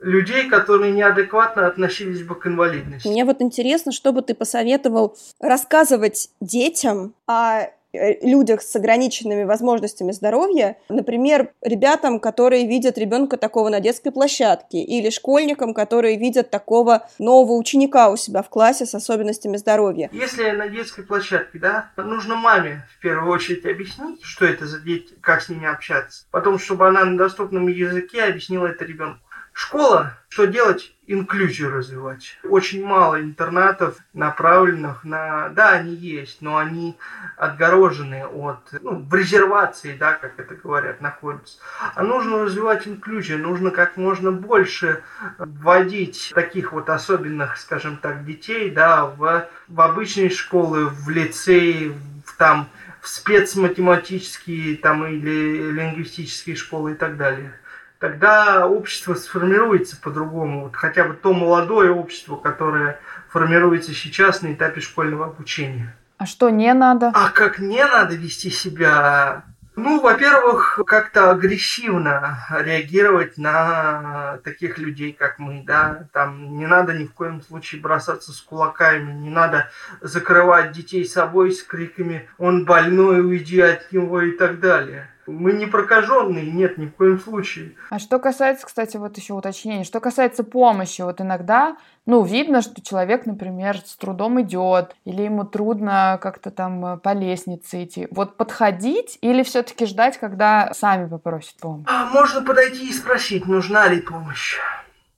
людей, 0.00 0.48
которые 0.48 0.92
неадекватно 0.92 1.66
относились 1.66 2.22
бы 2.22 2.34
к 2.34 2.46
инвалидности. 2.46 3.08
Мне 3.08 3.24
вот 3.24 3.40
интересно, 3.40 3.92
что 3.92 4.12
бы 4.12 4.22
ты 4.22 4.34
посоветовал 4.34 5.16
рассказывать 5.40 6.30
детям 6.40 7.14
о 7.26 7.62
э, 7.92 8.26
людях 8.26 8.62
с 8.62 8.76
ограниченными 8.76 9.44
возможностями 9.44 10.12
здоровья, 10.12 10.76
например, 10.88 11.50
ребятам, 11.62 12.20
которые 12.20 12.66
видят 12.66 12.96
ребенка 12.96 13.36
такого 13.36 13.70
на 13.70 13.80
детской 13.80 14.10
площадке, 14.10 14.78
или 14.78 15.10
школьникам, 15.10 15.74
которые 15.74 16.16
видят 16.16 16.50
такого 16.50 17.08
нового 17.18 17.54
ученика 17.54 18.10
у 18.10 18.16
себя 18.16 18.42
в 18.42 18.48
классе 18.48 18.86
с 18.86 18.94
особенностями 18.94 19.56
здоровья. 19.56 20.10
Если 20.12 20.50
на 20.52 20.68
детской 20.68 21.02
площадке, 21.02 21.58
да, 21.58 21.90
нужно 21.96 22.36
маме 22.36 22.86
в 22.96 23.02
первую 23.02 23.32
очередь 23.32 23.66
объяснить, 23.66 24.22
что 24.22 24.46
это 24.46 24.66
за 24.66 24.78
дети, 24.78 25.14
как 25.20 25.42
с 25.42 25.48
ними 25.48 25.66
общаться. 25.66 26.26
Потом, 26.30 26.58
чтобы 26.58 26.86
она 26.86 27.04
на 27.04 27.18
доступном 27.18 27.66
языке 27.66 28.22
объяснила 28.22 28.68
это 28.68 28.84
ребенку. 28.84 29.27
Школа, 29.58 30.16
что 30.28 30.46
делать? 30.46 30.94
Инклюзию 31.08 31.72
развивать. 31.72 32.38
Очень 32.44 32.86
мало 32.86 33.20
интернатов, 33.20 33.96
направленных 34.12 35.02
на... 35.02 35.48
Да, 35.48 35.70
они 35.70 35.96
есть, 35.96 36.42
но 36.42 36.58
они 36.58 36.96
отгорожены 37.36 38.24
от... 38.24 38.60
Ну, 38.80 39.00
в 39.00 39.12
резервации, 39.12 39.96
да, 39.96 40.12
как 40.12 40.38
это 40.38 40.54
говорят, 40.54 41.00
находятся. 41.00 41.58
А 41.96 42.04
нужно 42.04 42.44
развивать 42.44 42.86
инклюзию, 42.86 43.40
нужно 43.40 43.72
как 43.72 43.96
можно 43.96 44.30
больше 44.30 45.02
вводить 45.38 46.30
таких 46.36 46.72
вот 46.72 46.88
особенных, 46.88 47.56
скажем 47.56 47.96
так, 47.96 48.24
детей, 48.24 48.70
да, 48.70 49.06
в, 49.06 49.48
в 49.66 49.80
обычные 49.80 50.30
школы, 50.30 50.86
в 50.86 51.08
лицеи, 51.08 51.98
в 52.24 52.36
там 52.36 52.68
в 53.00 53.08
спецматематические 53.08 54.76
там 54.76 55.04
или 55.04 55.72
лингвистические 55.72 56.54
школы 56.54 56.92
и 56.92 56.94
так 56.94 57.16
далее 57.16 57.54
тогда 57.98 58.66
общество 58.66 59.14
сформируется 59.14 59.96
по-другому. 60.00 60.64
Вот 60.64 60.76
хотя 60.76 61.04
бы 61.04 61.14
то 61.14 61.32
молодое 61.32 61.90
общество, 61.90 62.36
которое 62.36 63.00
формируется 63.28 63.92
сейчас 63.92 64.42
на 64.42 64.52
этапе 64.52 64.80
школьного 64.80 65.26
обучения. 65.26 65.94
А 66.16 66.26
что 66.26 66.50
не 66.50 66.72
надо? 66.74 67.10
А 67.14 67.30
как 67.30 67.58
не 67.58 67.84
надо 67.84 68.14
вести 68.16 68.50
себя 68.50 69.44
Ну, 69.80 70.00
во-первых, 70.00 70.80
как-то 70.86 71.30
агрессивно 71.30 72.44
реагировать 72.50 73.38
на 73.38 74.40
таких 74.42 74.76
людей, 74.76 75.12
как 75.12 75.38
мы, 75.38 75.62
да. 75.64 76.08
Там 76.12 76.58
не 76.58 76.66
надо 76.66 76.94
ни 76.94 77.04
в 77.04 77.12
коем 77.12 77.40
случае 77.40 77.80
бросаться 77.80 78.32
с 78.32 78.40
кулаками, 78.40 79.12
не 79.12 79.30
надо 79.30 79.70
закрывать 80.00 80.72
детей 80.72 81.04
собой 81.04 81.52
с 81.52 81.62
криками 81.62 82.28
«он 82.38 82.64
больной, 82.64 83.20
уйди 83.20 83.60
от 83.60 83.92
него» 83.92 84.20
и 84.20 84.32
так 84.32 84.58
далее. 84.58 85.08
Мы 85.28 85.52
не 85.52 85.66
прокаженные, 85.66 86.50
нет, 86.50 86.78
ни 86.78 86.86
в 86.86 86.94
коем 86.94 87.20
случае. 87.20 87.74
А 87.90 87.98
что 87.98 88.18
касается, 88.18 88.66
кстати, 88.66 88.96
вот 88.96 89.16
еще 89.18 89.34
уточнения, 89.34 89.84
что 89.84 90.00
касается 90.00 90.42
помощи, 90.42 91.02
вот 91.02 91.20
иногда, 91.20 91.76
ну, 92.06 92.24
видно, 92.24 92.62
что 92.62 92.80
человек, 92.82 93.26
например, 93.26 93.76
с 93.76 93.94
трудом 93.96 94.40
идет, 94.40 94.96
или 95.04 95.22
ему 95.22 95.44
трудно 95.44 96.18
как-то 96.22 96.50
там 96.50 96.84
э, 96.84 96.96
по 96.96 97.12
лестнице 97.12 97.84
идти. 97.84 98.08
Вот 98.10 98.38
подходить 98.38 99.18
или 99.20 99.42
все-таки 99.42 99.84
ждать, 99.84 100.18
когда 100.18 100.72
сами 100.72 101.06
попросят 101.06 101.56
помощь? 101.60 101.84
А, 101.86 102.06
можно 102.06 102.40
подойти 102.40 102.88
и 102.88 102.92
спросить, 102.92 103.46
нужна 103.46 103.86
ли 103.88 104.00
помощь. 104.00 104.56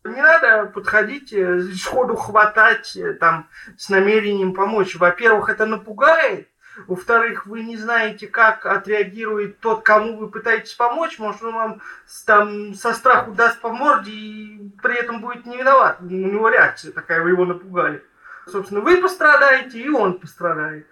Не 0.03 0.23
надо 0.23 0.67
подходить, 0.67 1.33
э, 1.33 1.61
сходу 1.75 2.17
хватать 2.17 2.97
э, 2.97 3.13
там 3.13 3.49
с 3.77 3.91
намерением 3.91 4.55
помочь. 4.55 4.97
Во-первых, 4.97 5.51
это 5.51 5.67
напугает, 5.67 6.49
во-вторых, 6.87 7.47
вы 7.47 7.63
не 7.63 7.77
знаете, 7.77 8.27
как 8.27 8.67
отреагирует 8.67 9.61
тот, 9.61 9.83
кому 9.83 10.17
вы 10.17 10.29
пытаетесь 10.29 10.75
помочь. 10.75 11.19
Может, 11.19 11.43
он 11.43 11.55
вам 11.55 11.83
там 12.27 12.75
со 12.75 12.93
страху 12.93 13.33
даст 13.33 13.61
по 13.61 13.71
морде 13.71 14.11
и 14.11 14.71
при 14.83 14.97
этом 14.97 15.21
будет 15.21 15.47
не 15.47 15.57
виноват. 15.57 15.99
У 16.01 16.05
него 16.05 16.49
реакция 16.49 16.93
такая, 16.93 17.23
вы 17.23 17.31
его 17.31 17.45
напугали. 17.45 18.05
Собственно, 18.47 18.81
вы 18.81 18.97
пострадаете, 18.97 19.79
и 19.79 19.89
он 19.89 20.19
пострадает. 20.19 20.87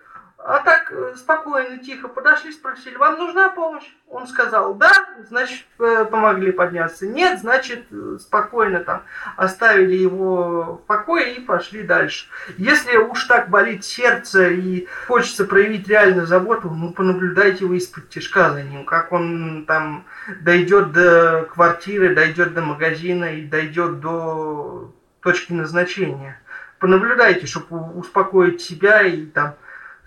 А 0.48 0.60
так 0.60 0.90
э, 0.90 1.14
спокойно, 1.14 1.76
тихо 1.76 2.08
подошли, 2.08 2.52
спросили, 2.52 2.96
вам 2.96 3.18
нужна 3.18 3.50
помощь? 3.50 3.84
Он 4.08 4.26
сказал, 4.26 4.74
да, 4.76 4.90
значит, 5.28 5.66
э, 5.78 6.06
помогли 6.10 6.52
подняться. 6.52 7.06
Нет, 7.06 7.40
значит, 7.40 7.84
э, 7.90 8.16
спокойно 8.18 8.80
там 8.80 9.02
оставили 9.36 9.92
его 9.92 10.80
в 10.82 10.86
покое 10.86 11.34
и 11.34 11.40
пошли 11.40 11.82
дальше. 11.82 12.28
Если 12.56 12.96
уж 12.96 13.24
так 13.24 13.50
болит 13.50 13.84
сердце 13.84 14.48
и 14.48 14.88
хочется 15.06 15.44
проявить 15.44 15.86
реальную 15.86 16.26
заботу, 16.26 16.70
ну, 16.70 16.94
понаблюдайте 16.94 17.66
вы 17.66 17.76
из-под 17.76 18.08
тяжка 18.08 18.48
за 18.48 18.62
ним, 18.62 18.86
как 18.86 19.12
он 19.12 19.66
там 19.66 20.06
дойдет 20.40 20.92
до 20.92 21.46
квартиры, 21.52 22.14
дойдет 22.14 22.54
до 22.54 22.62
магазина 22.62 23.34
и 23.34 23.42
дойдет 23.42 24.00
до 24.00 24.94
точки 25.20 25.52
назначения. 25.52 26.40
Понаблюдайте, 26.78 27.46
чтобы 27.46 27.92
успокоить 27.98 28.62
себя 28.62 29.02
и 29.02 29.26
там 29.26 29.54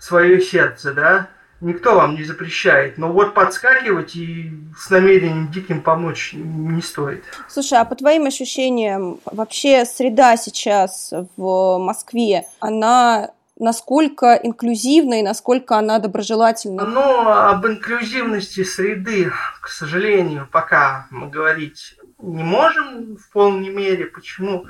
свое 0.02 0.40
сердце, 0.40 0.92
да, 0.92 1.28
никто 1.60 1.94
вам 1.94 2.16
не 2.16 2.24
запрещает. 2.24 2.98
Но 2.98 3.12
вот 3.12 3.34
подскакивать 3.34 4.16
и 4.16 4.50
с 4.76 4.90
намерением 4.90 5.50
диким 5.52 5.80
помочь 5.80 6.32
не 6.34 6.82
стоит. 6.82 7.22
Слушай, 7.48 7.78
а 7.78 7.84
по 7.84 7.94
твоим 7.94 8.26
ощущениям, 8.26 9.20
вообще 9.24 9.84
среда 9.84 10.36
сейчас 10.36 11.12
в 11.36 11.78
Москве, 11.78 12.48
она 12.58 13.30
насколько 13.56 14.34
инклюзивна 14.42 15.20
и 15.20 15.22
насколько 15.22 15.76
она 15.76 16.00
доброжелательна? 16.00 16.84
Ну, 16.84 17.28
об 17.28 17.64
инклюзивности 17.64 18.64
среды, 18.64 19.30
к 19.60 19.68
сожалению, 19.68 20.48
пока 20.50 21.06
мы 21.10 21.28
говорить 21.28 21.96
не 22.20 22.42
можем 22.42 23.16
в 23.16 23.30
полной 23.30 23.68
мере. 23.68 24.06
Почему? 24.06 24.66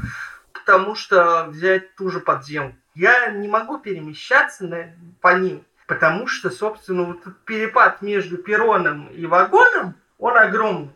Потому 0.53 0.95
что 0.95 1.47
взять 1.49 1.95
ту 1.95 2.11
же 2.11 2.21
подземку 2.21 2.82
я 2.95 3.31
не 3.31 3.49
могу 3.49 3.79
перемещаться 3.79 4.65
на, 4.65 4.95
по 5.21 5.39
ним, 5.39 5.65
потому 5.87 6.27
что, 6.27 6.51
собственно, 6.51 7.05
вот 7.05 7.21
перепад 7.45 8.03
между 8.03 8.37
перроном 8.39 9.09
и 9.09 9.27
вагоном, 9.27 9.95
он 10.19 10.37
огромный. 10.37 10.91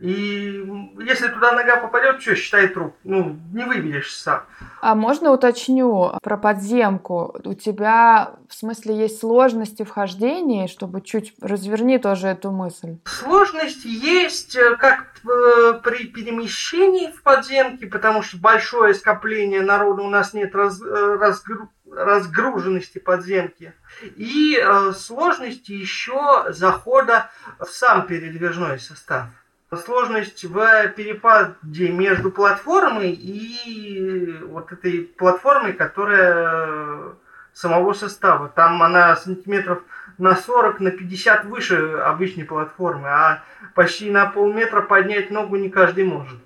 И 0.00 0.64
если 1.00 1.28
туда 1.28 1.52
нога 1.52 1.76
попадет, 1.76 2.20
что, 2.20 2.34
считай 2.34 2.68
труп. 2.68 2.94
Ну, 3.04 3.38
не 3.52 3.64
выберешь 3.64 4.14
сам. 4.14 4.42
А 4.80 4.94
можно 4.94 5.30
уточню 5.30 6.12
про 6.22 6.36
подземку? 6.36 7.38
У 7.44 7.54
тебя, 7.54 8.34
в 8.48 8.54
смысле, 8.54 8.96
есть 8.96 9.20
сложности 9.20 9.84
вхождения, 9.84 10.66
чтобы 10.66 11.00
чуть 11.02 11.34
разверни 11.40 11.98
тоже 11.98 12.28
эту 12.28 12.50
мысль? 12.50 12.98
Сложности 13.04 13.86
есть, 13.86 14.56
э, 14.56 14.76
как 14.76 15.06
э, 15.24 15.80
при 15.84 16.06
перемещении 16.06 17.12
в 17.12 17.22
подземке, 17.22 17.86
потому 17.86 18.22
что 18.22 18.38
большое 18.38 18.94
скопление 18.94 19.62
народа, 19.62 20.02
у 20.02 20.10
нас 20.10 20.34
нет 20.34 20.54
раз, 20.54 20.80
э, 20.82 21.16
разгру, 21.20 21.68
разгруженности 21.94 22.98
подземки. 22.98 23.74
И 24.16 24.58
э, 24.60 24.92
сложности 24.92 25.72
еще 25.72 26.46
захода 26.48 27.30
в 27.58 27.66
сам 27.66 28.06
передвижной 28.06 28.78
состав 28.78 29.28
сложность 29.76 30.44
в 30.44 30.88
перепаде 30.96 31.88
между 31.90 32.30
платформой 32.30 33.12
и 33.12 34.38
вот 34.42 34.72
этой 34.72 35.02
платформой, 35.02 35.72
которая 35.72 37.14
самого 37.52 37.92
состава. 37.92 38.48
Там 38.48 38.82
она 38.82 39.16
сантиметров 39.16 39.82
на 40.18 40.36
40, 40.36 40.80
на 40.80 40.90
50 40.90 41.44
выше 41.46 41.76
обычной 42.04 42.44
платформы, 42.44 43.08
а 43.08 43.42
почти 43.74 44.10
на 44.10 44.26
полметра 44.26 44.82
поднять 44.82 45.30
ногу 45.30 45.56
не 45.56 45.70
каждый 45.70 46.04
может 46.04 46.38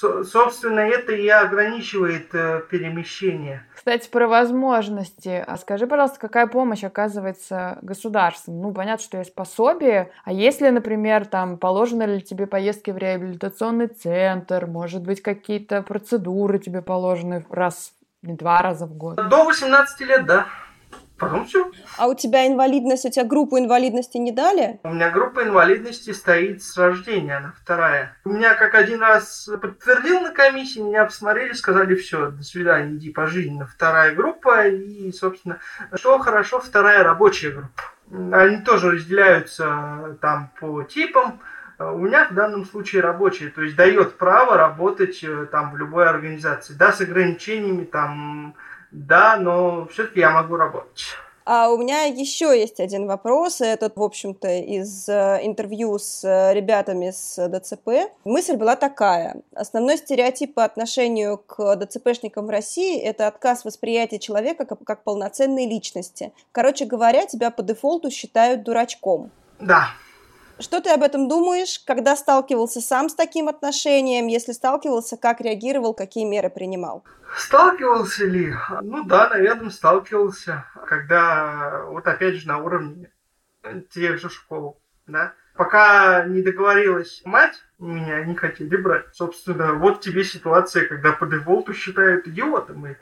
собственно, 0.00 0.80
это 0.80 1.12
и 1.12 1.28
ограничивает 1.28 2.34
э, 2.34 2.62
перемещение. 2.68 3.64
Кстати, 3.74 4.08
про 4.08 4.26
возможности. 4.26 5.44
А 5.46 5.56
скажи, 5.56 5.86
пожалуйста, 5.86 6.18
какая 6.18 6.46
помощь 6.46 6.82
оказывается 6.82 7.78
государством? 7.82 8.60
Ну, 8.60 8.72
понятно, 8.72 9.04
что 9.04 9.18
есть 9.18 9.34
пособие. 9.34 10.10
А 10.24 10.32
если, 10.32 10.68
например, 10.70 11.26
там, 11.26 11.58
положены 11.58 12.04
ли 12.04 12.22
тебе 12.22 12.46
поездки 12.46 12.90
в 12.90 12.98
реабилитационный 12.98 13.88
центр? 13.88 14.66
Может 14.66 15.02
быть, 15.02 15.22
какие-то 15.22 15.82
процедуры 15.82 16.58
тебе 16.58 16.82
положены 16.82 17.44
раз, 17.48 17.92
не 18.22 18.34
два 18.34 18.62
раза 18.62 18.86
в 18.86 18.94
год? 18.96 19.16
До 19.16 19.44
18 19.44 20.00
лет, 20.00 20.26
да. 20.26 20.46
Все. 21.46 21.70
А 21.96 22.08
у 22.08 22.14
тебя 22.14 22.46
инвалидность, 22.46 23.04
у 23.06 23.10
тебя 23.10 23.24
группу 23.24 23.56
инвалидности 23.58 24.16
не 24.18 24.32
дали? 24.32 24.80
У 24.82 24.90
меня 24.90 25.10
группа 25.10 25.44
инвалидности 25.44 26.10
стоит 26.10 26.62
с 26.62 26.76
рождения, 26.76 27.36
она 27.36 27.54
вторая. 27.60 28.16
У 28.24 28.30
меня 28.30 28.54
как 28.54 28.74
один 28.74 29.00
раз 29.00 29.48
подтвердил 29.62 30.20
на 30.20 30.30
комиссии, 30.30 30.80
меня 30.80 31.04
посмотрели, 31.04 31.52
сказали, 31.52 31.94
все, 31.94 32.30
до 32.30 32.42
свидания, 32.42 32.96
иди 32.96 33.10
пожизненно. 33.10 33.66
Вторая 33.66 34.12
группа 34.14 34.66
и, 34.66 35.12
собственно, 35.12 35.58
что 35.94 36.18
хорошо, 36.18 36.58
вторая 36.60 37.04
рабочая 37.04 37.50
группа. 37.50 37.82
Они 38.32 38.58
тоже 38.58 38.90
разделяются 38.92 40.18
там 40.20 40.50
по 40.60 40.82
типам. 40.82 41.40
У 41.78 41.98
меня 41.98 42.28
в 42.30 42.34
данном 42.34 42.64
случае 42.64 43.02
рабочая, 43.02 43.48
то 43.48 43.62
есть 43.62 43.74
дает 43.74 44.16
право 44.16 44.56
работать 44.56 45.24
э, 45.24 45.46
там 45.50 45.72
в 45.72 45.76
любой 45.76 46.08
организации. 46.08 46.72
Да, 46.74 46.92
с 46.92 47.00
ограничениями 47.00 47.82
там 47.84 48.54
да, 48.94 49.36
но 49.36 49.86
все-таки 49.86 50.20
я 50.20 50.30
могу 50.30 50.56
работать. 50.56 51.04
А 51.46 51.68
у 51.68 51.76
меня 51.76 52.04
еще 52.04 52.58
есть 52.58 52.80
один 52.80 53.06
вопрос, 53.06 53.60
этот, 53.60 53.96
в 53.96 54.02
общем-то, 54.02 54.48
из 54.48 55.06
э, 55.10 55.40
интервью 55.42 55.98
с 55.98 56.24
э, 56.24 56.54
ребятами 56.54 57.10
с 57.10 57.36
ДЦП. 57.48 58.10
Мысль 58.24 58.56
была 58.56 58.76
такая. 58.76 59.42
Основной 59.54 59.98
стереотип 59.98 60.54
по 60.54 60.64
отношению 60.64 61.36
к 61.36 61.76
ДЦПшникам 61.76 62.46
в 62.46 62.50
России– 62.50 62.98
это 63.02 63.26
отказ 63.26 63.66
восприятия 63.66 64.18
человека 64.18 64.64
как, 64.64 64.82
как 64.84 65.02
полноценной 65.02 65.66
личности. 65.66 66.32
Короче 66.50 66.86
говоря, 66.86 67.26
тебя 67.26 67.50
по 67.50 67.62
дефолту 67.62 68.10
считают 68.10 68.62
дурачком. 68.62 69.30
Да, 69.60 69.90
что 70.58 70.80
ты 70.80 70.90
об 70.90 71.02
этом 71.02 71.28
думаешь, 71.28 71.80
когда 71.86 72.16
сталкивался 72.16 72.80
сам 72.80 73.08
с 73.08 73.14
таким 73.14 73.48
отношением? 73.48 74.26
Если 74.26 74.52
сталкивался, 74.52 75.16
как 75.16 75.40
реагировал, 75.40 75.94
какие 75.94 76.24
меры 76.24 76.50
принимал? 76.50 77.04
Сталкивался 77.36 78.26
ли? 78.26 78.54
Ну 78.82 79.04
да, 79.04 79.28
наверное, 79.28 79.70
сталкивался. 79.70 80.64
Когда, 80.86 81.84
вот 81.88 82.06
опять 82.06 82.34
же, 82.34 82.46
на 82.46 82.58
уровне 82.58 83.10
тех 83.90 84.18
же 84.20 84.28
школ, 84.28 84.80
да. 85.06 85.34
Пока 85.56 86.24
не 86.24 86.42
договорилась 86.42 87.22
мать, 87.24 87.62
меня 87.78 88.24
не 88.24 88.34
хотели 88.34 88.76
брать. 88.76 89.06
Собственно, 89.12 89.74
вот 89.74 90.00
тебе 90.00 90.24
ситуация, 90.24 90.88
когда 90.88 91.12
по 91.12 91.26
дефолту 91.26 91.72
считают 91.72 92.26
идиотом 92.26 92.86
и 92.88 92.96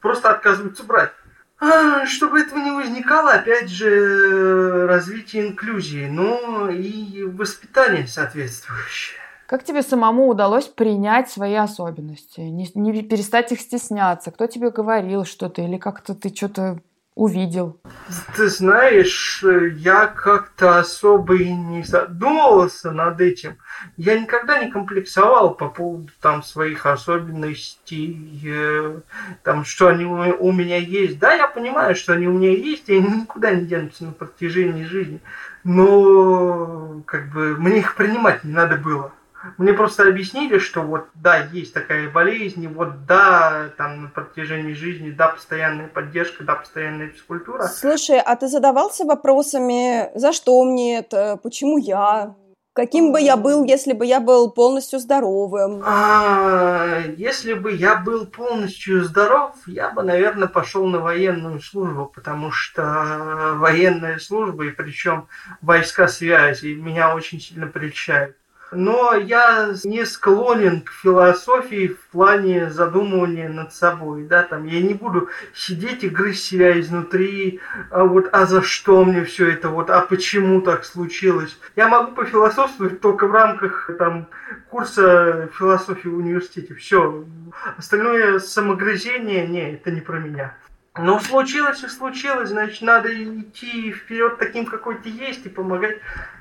просто 0.00 0.30
отказываются 0.30 0.82
брать. 0.84 1.12
А, 1.60 2.06
чтобы 2.06 2.40
этого 2.40 2.58
не 2.58 2.70
возникало, 2.70 3.32
опять 3.32 3.68
же, 3.68 4.86
развитие 4.86 5.48
инклюзии, 5.48 6.08
ну 6.10 6.70
и 6.70 7.24
воспитание 7.24 8.06
соответствующее. 8.06 9.18
Как 9.46 9.64
тебе 9.64 9.82
самому 9.82 10.28
удалось 10.28 10.66
принять 10.66 11.28
свои 11.28 11.54
особенности, 11.54 12.40
не, 12.40 12.70
не 12.74 13.02
перестать 13.02 13.52
их 13.52 13.60
стесняться? 13.60 14.30
Кто 14.30 14.46
тебе 14.46 14.70
говорил 14.70 15.24
что-то 15.24 15.60
или 15.60 15.76
как-то 15.76 16.14
ты 16.14 16.34
что-то 16.34 16.78
увидел? 17.14 17.80
Ты 18.36 18.48
знаешь, 18.48 19.44
я 19.76 20.06
как-то 20.06 20.78
особо 20.78 21.36
и 21.36 21.52
не 21.52 21.82
задумывался 21.82 22.92
над 22.92 23.20
этим. 23.20 23.56
Я 23.96 24.18
никогда 24.18 24.62
не 24.62 24.70
комплексовал 24.70 25.54
по 25.54 25.68
поводу 25.68 26.10
там 26.20 26.42
своих 26.42 26.86
особенностей, 26.86 28.40
э, 28.46 29.00
там, 29.42 29.64
что 29.64 29.88
они 29.88 30.04
у 30.04 30.52
меня 30.52 30.78
есть. 30.78 31.18
Да, 31.18 31.32
я 31.34 31.46
понимаю, 31.46 31.94
что 31.94 32.12
они 32.12 32.26
у 32.26 32.32
меня 32.32 32.50
есть, 32.50 32.88
и 32.88 32.96
они 32.96 33.22
никуда 33.22 33.52
не 33.52 33.66
денутся 33.66 34.04
на 34.04 34.12
протяжении 34.12 34.84
жизни. 34.84 35.20
Но 35.64 37.02
как 37.06 37.30
бы 37.30 37.56
мне 37.56 37.78
их 37.78 37.96
принимать 37.96 38.44
не 38.44 38.52
надо 38.52 38.76
было. 38.76 39.12
Мне 39.56 39.72
просто 39.72 40.06
объяснили, 40.06 40.58
что 40.58 40.82
вот 40.82 41.06
да, 41.14 41.44
есть 41.52 41.72
такая 41.72 42.10
болезнь, 42.10 42.64
и 42.64 42.68
вот 42.68 43.06
да, 43.06 43.70
там 43.76 44.02
на 44.02 44.08
протяжении 44.08 44.74
жизни, 44.74 45.10
да, 45.10 45.28
постоянная 45.28 45.88
поддержка, 45.88 46.44
да, 46.44 46.56
постоянная 46.56 47.08
физкультура. 47.08 47.64
Слушай, 47.64 48.20
а 48.20 48.36
ты 48.36 48.48
задавался 48.48 49.04
вопросами, 49.04 50.10
за 50.14 50.32
что 50.32 50.62
мне 50.64 50.98
это, 50.98 51.38
почему 51.42 51.78
я? 51.78 52.34
Каким 52.72 53.12
бы 53.12 53.20
я 53.20 53.36
был, 53.36 53.64
если 53.64 53.92
бы 53.92 54.06
я 54.06 54.20
был 54.20 54.52
полностью 54.52 55.00
здоровым? 55.00 55.82
А, 55.84 57.00
если 57.16 57.54
бы 57.54 57.72
я 57.72 57.96
был 57.96 58.26
полностью 58.26 59.02
здоров, 59.04 59.56
я 59.66 59.90
бы, 59.90 60.02
наверное, 60.04 60.46
пошел 60.46 60.86
на 60.86 61.00
военную 61.00 61.60
службу, 61.60 62.06
потому 62.06 62.52
что 62.52 63.56
военная 63.56 64.18
служба, 64.18 64.66
и 64.66 64.70
причем 64.70 65.26
войска 65.60 66.06
связи, 66.06 66.74
меня 66.74 67.14
очень 67.14 67.40
сильно 67.40 67.66
прельщают 67.66 68.36
но 68.72 69.14
я 69.14 69.74
не 69.84 70.04
склонен 70.04 70.82
к 70.82 70.90
философии 70.90 71.88
в 71.88 72.06
плане 72.08 72.70
задумывания 72.70 73.48
над 73.48 73.74
собой, 73.74 74.24
да, 74.24 74.42
там, 74.42 74.66
я 74.66 74.80
не 74.80 74.94
буду 74.94 75.28
сидеть 75.54 76.04
и 76.04 76.08
грызть 76.08 76.44
себя 76.44 76.78
изнутри, 76.78 77.60
а 77.90 78.04
вот, 78.04 78.28
а 78.32 78.46
за 78.46 78.62
что 78.62 79.04
мне 79.04 79.24
все 79.24 79.50
это, 79.50 79.68
вот, 79.68 79.90
а 79.90 80.00
почему 80.00 80.60
так 80.60 80.84
случилось. 80.84 81.58
Я 81.76 81.88
могу 81.88 82.12
пофилософствовать 82.12 83.00
только 83.00 83.26
в 83.26 83.32
рамках, 83.32 83.90
там, 83.98 84.28
курса 84.68 85.48
философии 85.58 86.08
в 86.08 86.16
университете, 86.16 86.74
все. 86.74 87.24
Остальное 87.76 88.38
самогрызение, 88.38 89.46
не, 89.46 89.74
это 89.74 89.90
не 89.90 90.00
про 90.00 90.18
меня. 90.18 90.54
Ну, 90.98 91.20
случилось 91.20 91.82
и 91.84 91.88
случилось, 91.88 92.50
значит, 92.50 92.82
надо 92.82 93.08
идти 93.12 93.92
вперед 93.92 94.38
таким, 94.38 94.66
какой 94.66 94.96
ты 94.96 95.08
есть, 95.08 95.46
и 95.46 95.48
помогать 95.48 95.98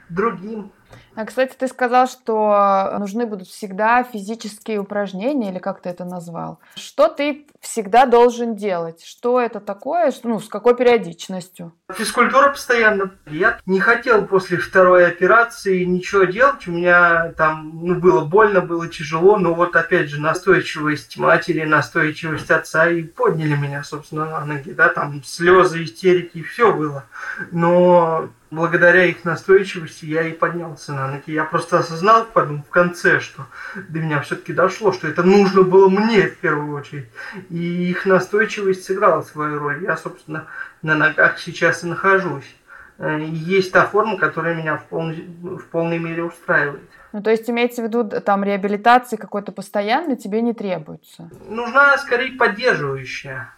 другим. 0.09 0.71
А, 1.19 1.25
кстати, 1.25 1.53
ты 1.53 1.67
сказал, 1.67 2.07
что 2.07 2.95
нужны 2.97 3.25
будут 3.25 3.49
всегда 3.49 4.03
физические 4.03 4.79
упражнения, 4.79 5.51
или 5.51 5.59
как 5.59 5.81
ты 5.81 5.89
это 5.89 6.05
назвал. 6.05 6.61
Что 6.75 7.09
ты 7.09 7.45
всегда 7.59 8.05
должен 8.05 8.55
делать? 8.55 9.03
Что 9.03 9.41
это 9.41 9.59
такое? 9.59 10.13
Ну, 10.23 10.39
с 10.39 10.47
какой 10.47 10.77
периодичностью? 10.77 11.73
Физкультура 11.91 12.51
постоянно. 12.51 13.11
Я 13.25 13.59
не 13.65 13.81
хотел 13.81 14.25
после 14.27 14.55
второй 14.55 15.05
операции 15.05 15.83
ничего 15.83 16.23
делать. 16.23 16.65
У 16.69 16.71
меня 16.71 17.33
там 17.33 17.69
ну, 17.83 17.95
было 17.95 18.23
больно, 18.23 18.61
было 18.61 18.87
тяжело, 18.87 19.35
но 19.37 19.53
вот 19.53 19.75
опять 19.75 20.07
же 20.07 20.21
настойчивость 20.21 21.17
матери, 21.17 21.65
настойчивость 21.65 22.49
отца 22.49 22.89
и 22.89 23.03
подняли 23.03 23.57
меня, 23.57 23.83
собственно, 23.83 24.23
на 24.23 24.45
ноги. 24.45 24.71
Да, 24.71 24.87
там 24.87 25.21
слезы, 25.25 25.83
истерики, 25.83 26.43
все 26.43 26.73
было. 26.73 27.03
Но 27.51 28.29
благодаря 28.51 29.05
их 29.05 29.25
настойчивости 29.25 30.05
я 30.05 30.23
и 30.23 30.31
поднялся 30.31 30.93
на 30.93 31.08
ноги. 31.09 31.31
Я 31.31 31.43
просто 31.43 31.79
осознал 31.79 32.25
потом 32.25 32.63
в 32.63 32.69
конце, 32.69 33.19
что 33.19 33.45
до 33.75 33.99
меня 33.99 34.21
все-таки 34.21 34.53
дошло, 34.53 34.91
что 34.91 35.07
это 35.07 35.23
нужно 35.23 35.63
было 35.63 35.89
мне 35.89 36.27
в 36.27 36.37
первую 36.37 36.75
очередь. 36.75 37.09
И 37.49 37.89
их 37.89 38.05
настойчивость 38.05 38.85
сыграла 38.85 39.21
свою 39.21 39.59
роль. 39.59 39.83
Я, 39.83 39.97
собственно, 39.97 40.47
на 40.81 40.95
ногах 40.95 41.39
сейчас 41.39 41.83
и 41.83 41.87
нахожусь. 41.87 42.55
Э, 42.99 43.19
есть 43.21 43.71
та 43.71 43.85
форма, 43.85 44.17
которая 44.17 44.55
меня 44.55 44.77
в, 44.77 44.85
пол... 44.85 45.11
в 45.11 45.65
полной 45.71 45.99
мере 45.99 46.23
устраивает. 46.23 46.81
Ну, 47.11 47.23
то 47.23 47.31
есть 47.31 47.49
имеется 47.49 47.81
в 47.81 47.85
виду, 47.85 48.03
там 48.21 48.43
реабилитации 48.43 49.15
какой-то 49.15 49.51
постоянной 49.51 50.15
тебе 50.15 50.41
не 50.41 50.53
требуется? 50.53 51.29
Нужна 51.47 51.97
скорее 51.97 52.33
поддерживающая. 52.33 53.53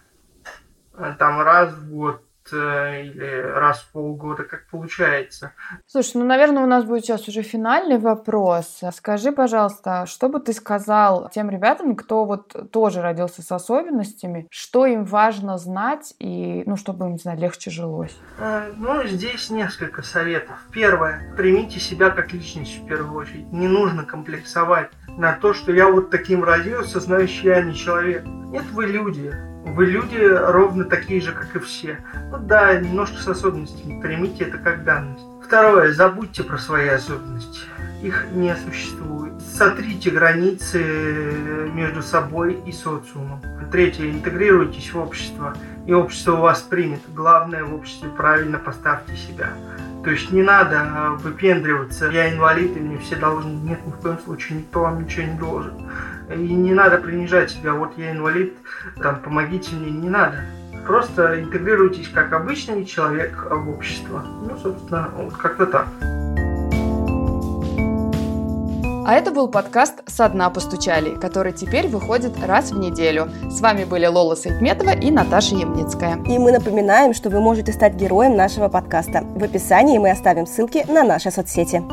Э, 0.95 1.15
там 1.17 1.41
раз 1.41 1.73
в 1.73 1.89
год 1.89 2.23
или 2.51 3.41
раз 3.41 3.81
в 3.81 3.91
полгода, 3.91 4.43
как 4.43 4.67
получается. 4.67 5.53
Слушай, 5.85 6.17
ну, 6.17 6.25
наверное, 6.25 6.63
у 6.63 6.67
нас 6.67 6.83
будет 6.83 7.05
сейчас 7.05 7.27
уже 7.27 7.41
финальный 7.41 7.97
вопрос. 7.97 8.81
Скажи, 8.93 9.31
пожалуйста, 9.31 10.05
что 10.05 10.29
бы 10.29 10.39
ты 10.39 10.53
сказал 10.53 11.29
тем 11.29 11.49
ребятам, 11.49 11.95
кто 11.95 12.25
вот 12.25 12.71
тоже 12.71 13.01
родился 13.01 13.41
с 13.41 13.51
особенностями, 13.51 14.47
что 14.49 14.85
им 14.85 15.05
важно 15.05 15.57
знать 15.57 16.13
и, 16.19 16.63
ну, 16.65 16.75
чтобы 16.75 17.05
им, 17.05 17.13
не 17.13 17.19
знаю, 17.19 17.39
легче 17.39 17.69
жилось? 17.69 18.17
Э, 18.37 18.71
ну, 18.75 19.03
здесь 19.05 19.49
несколько 19.49 20.01
советов. 20.01 20.57
Первое. 20.71 21.33
Примите 21.35 21.79
себя 21.79 22.09
как 22.09 22.33
личность 22.33 22.79
в 22.79 22.87
первую 22.87 23.13
очередь. 23.13 23.51
Не 23.51 23.67
нужно 23.67 24.03
комплексовать 24.03 24.89
на 25.07 25.33
то, 25.33 25.53
что 25.53 25.71
я 25.71 25.89
вот 25.89 26.09
таким 26.09 26.43
родился, 26.43 26.99
значит, 26.99 27.43
я 27.43 27.61
не 27.61 27.75
человек. 27.75 28.23
Нет, 28.25 28.65
вы 28.71 28.87
люди 28.87 29.50
вы 29.63 29.85
люди 29.85 30.17
ровно 30.17 30.85
такие 30.85 31.21
же, 31.21 31.31
как 31.31 31.55
и 31.55 31.59
все. 31.59 31.97
Ну 32.31 32.37
да, 32.39 32.77
немножко 32.79 33.21
с 33.21 33.27
особенностями. 33.27 34.01
Примите 34.01 34.45
это 34.45 34.57
как 34.57 34.83
данность. 34.83 35.23
Второе. 35.45 35.91
Забудьте 35.93 36.43
про 36.43 36.57
свои 36.57 36.87
особенности. 36.87 37.61
Их 38.01 38.27
не 38.31 38.55
существует. 38.55 39.33
Сотрите 39.41 40.09
границы 40.09 40.83
между 41.73 42.01
собой 42.01 42.59
и 42.65 42.71
социумом. 42.71 43.41
Третье. 43.71 44.09
Интегрируйтесь 44.09 44.91
в 44.91 44.97
общество, 44.97 45.55
и 45.85 45.93
общество 45.93 46.37
вас 46.37 46.61
примет. 46.61 47.01
Главное 47.13 47.63
в 47.63 47.75
обществе 47.75 48.09
правильно 48.09 48.57
поставьте 48.57 49.15
себя. 49.15 49.49
То 50.03 50.09
есть 50.09 50.31
не 50.31 50.41
надо 50.41 51.15
выпендриваться. 51.19 52.09
Я 52.09 52.33
инвалид, 52.33 52.75
и 52.75 52.79
мне 52.79 52.97
все 52.97 53.15
должны. 53.15 53.51
Нет, 53.51 53.85
ни 53.85 53.91
в 53.91 53.97
коем 53.97 54.17
случае 54.17 54.59
никто 54.59 54.81
вам 54.81 55.03
ничего 55.03 55.27
не 55.27 55.37
должен. 55.37 55.73
И 56.35 56.53
не 56.53 56.73
надо 56.73 56.97
принижать 56.97 57.51
себя. 57.51 57.73
Вот 57.73 57.97
я 57.97 58.11
инвалид, 58.11 58.53
там, 59.01 59.19
помогите 59.19 59.75
мне. 59.75 59.91
Не 59.91 60.09
надо. 60.09 60.43
Просто 60.85 61.39
интегрируйтесь 61.41 62.09
как 62.09 62.33
обычный 62.33 62.85
человек 62.85 63.47
в 63.49 63.69
общество. 63.69 64.23
Ну, 64.41 64.57
собственно, 64.57 65.09
вот 65.15 65.33
как-то 65.33 65.65
так. 65.65 65.87
А 69.03 69.15
это 69.15 69.31
был 69.31 69.47
подкаст 69.47 70.03
«Со 70.07 70.29
дна 70.29 70.49
постучали», 70.49 71.15
который 71.19 71.53
теперь 71.53 71.87
выходит 71.87 72.33
раз 72.45 72.71
в 72.71 72.79
неделю. 72.79 73.29
С 73.49 73.59
вами 73.59 73.83
были 73.83 74.05
Лола 74.05 74.35
Сайтметова 74.35 74.91
и 74.91 75.11
Наташа 75.11 75.55
Емницкая. 75.55 76.17
И 76.27 76.37
мы 76.37 76.51
напоминаем, 76.51 77.13
что 77.13 77.29
вы 77.29 77.41
можете 77.41 77.73
стать 77.73 77.95
героем 77.95 78.37
нашего 78.37 78.69
подкаста. 78.69 79.21
В 79.35 79.43
описании 79.43 79.97
мы 79.97 80.11
оставим 80.11 80.45
ссылки 80.45 80.85
на 80.87 81.03
наши 81.03 81.31
соцсети. 81.31 81.83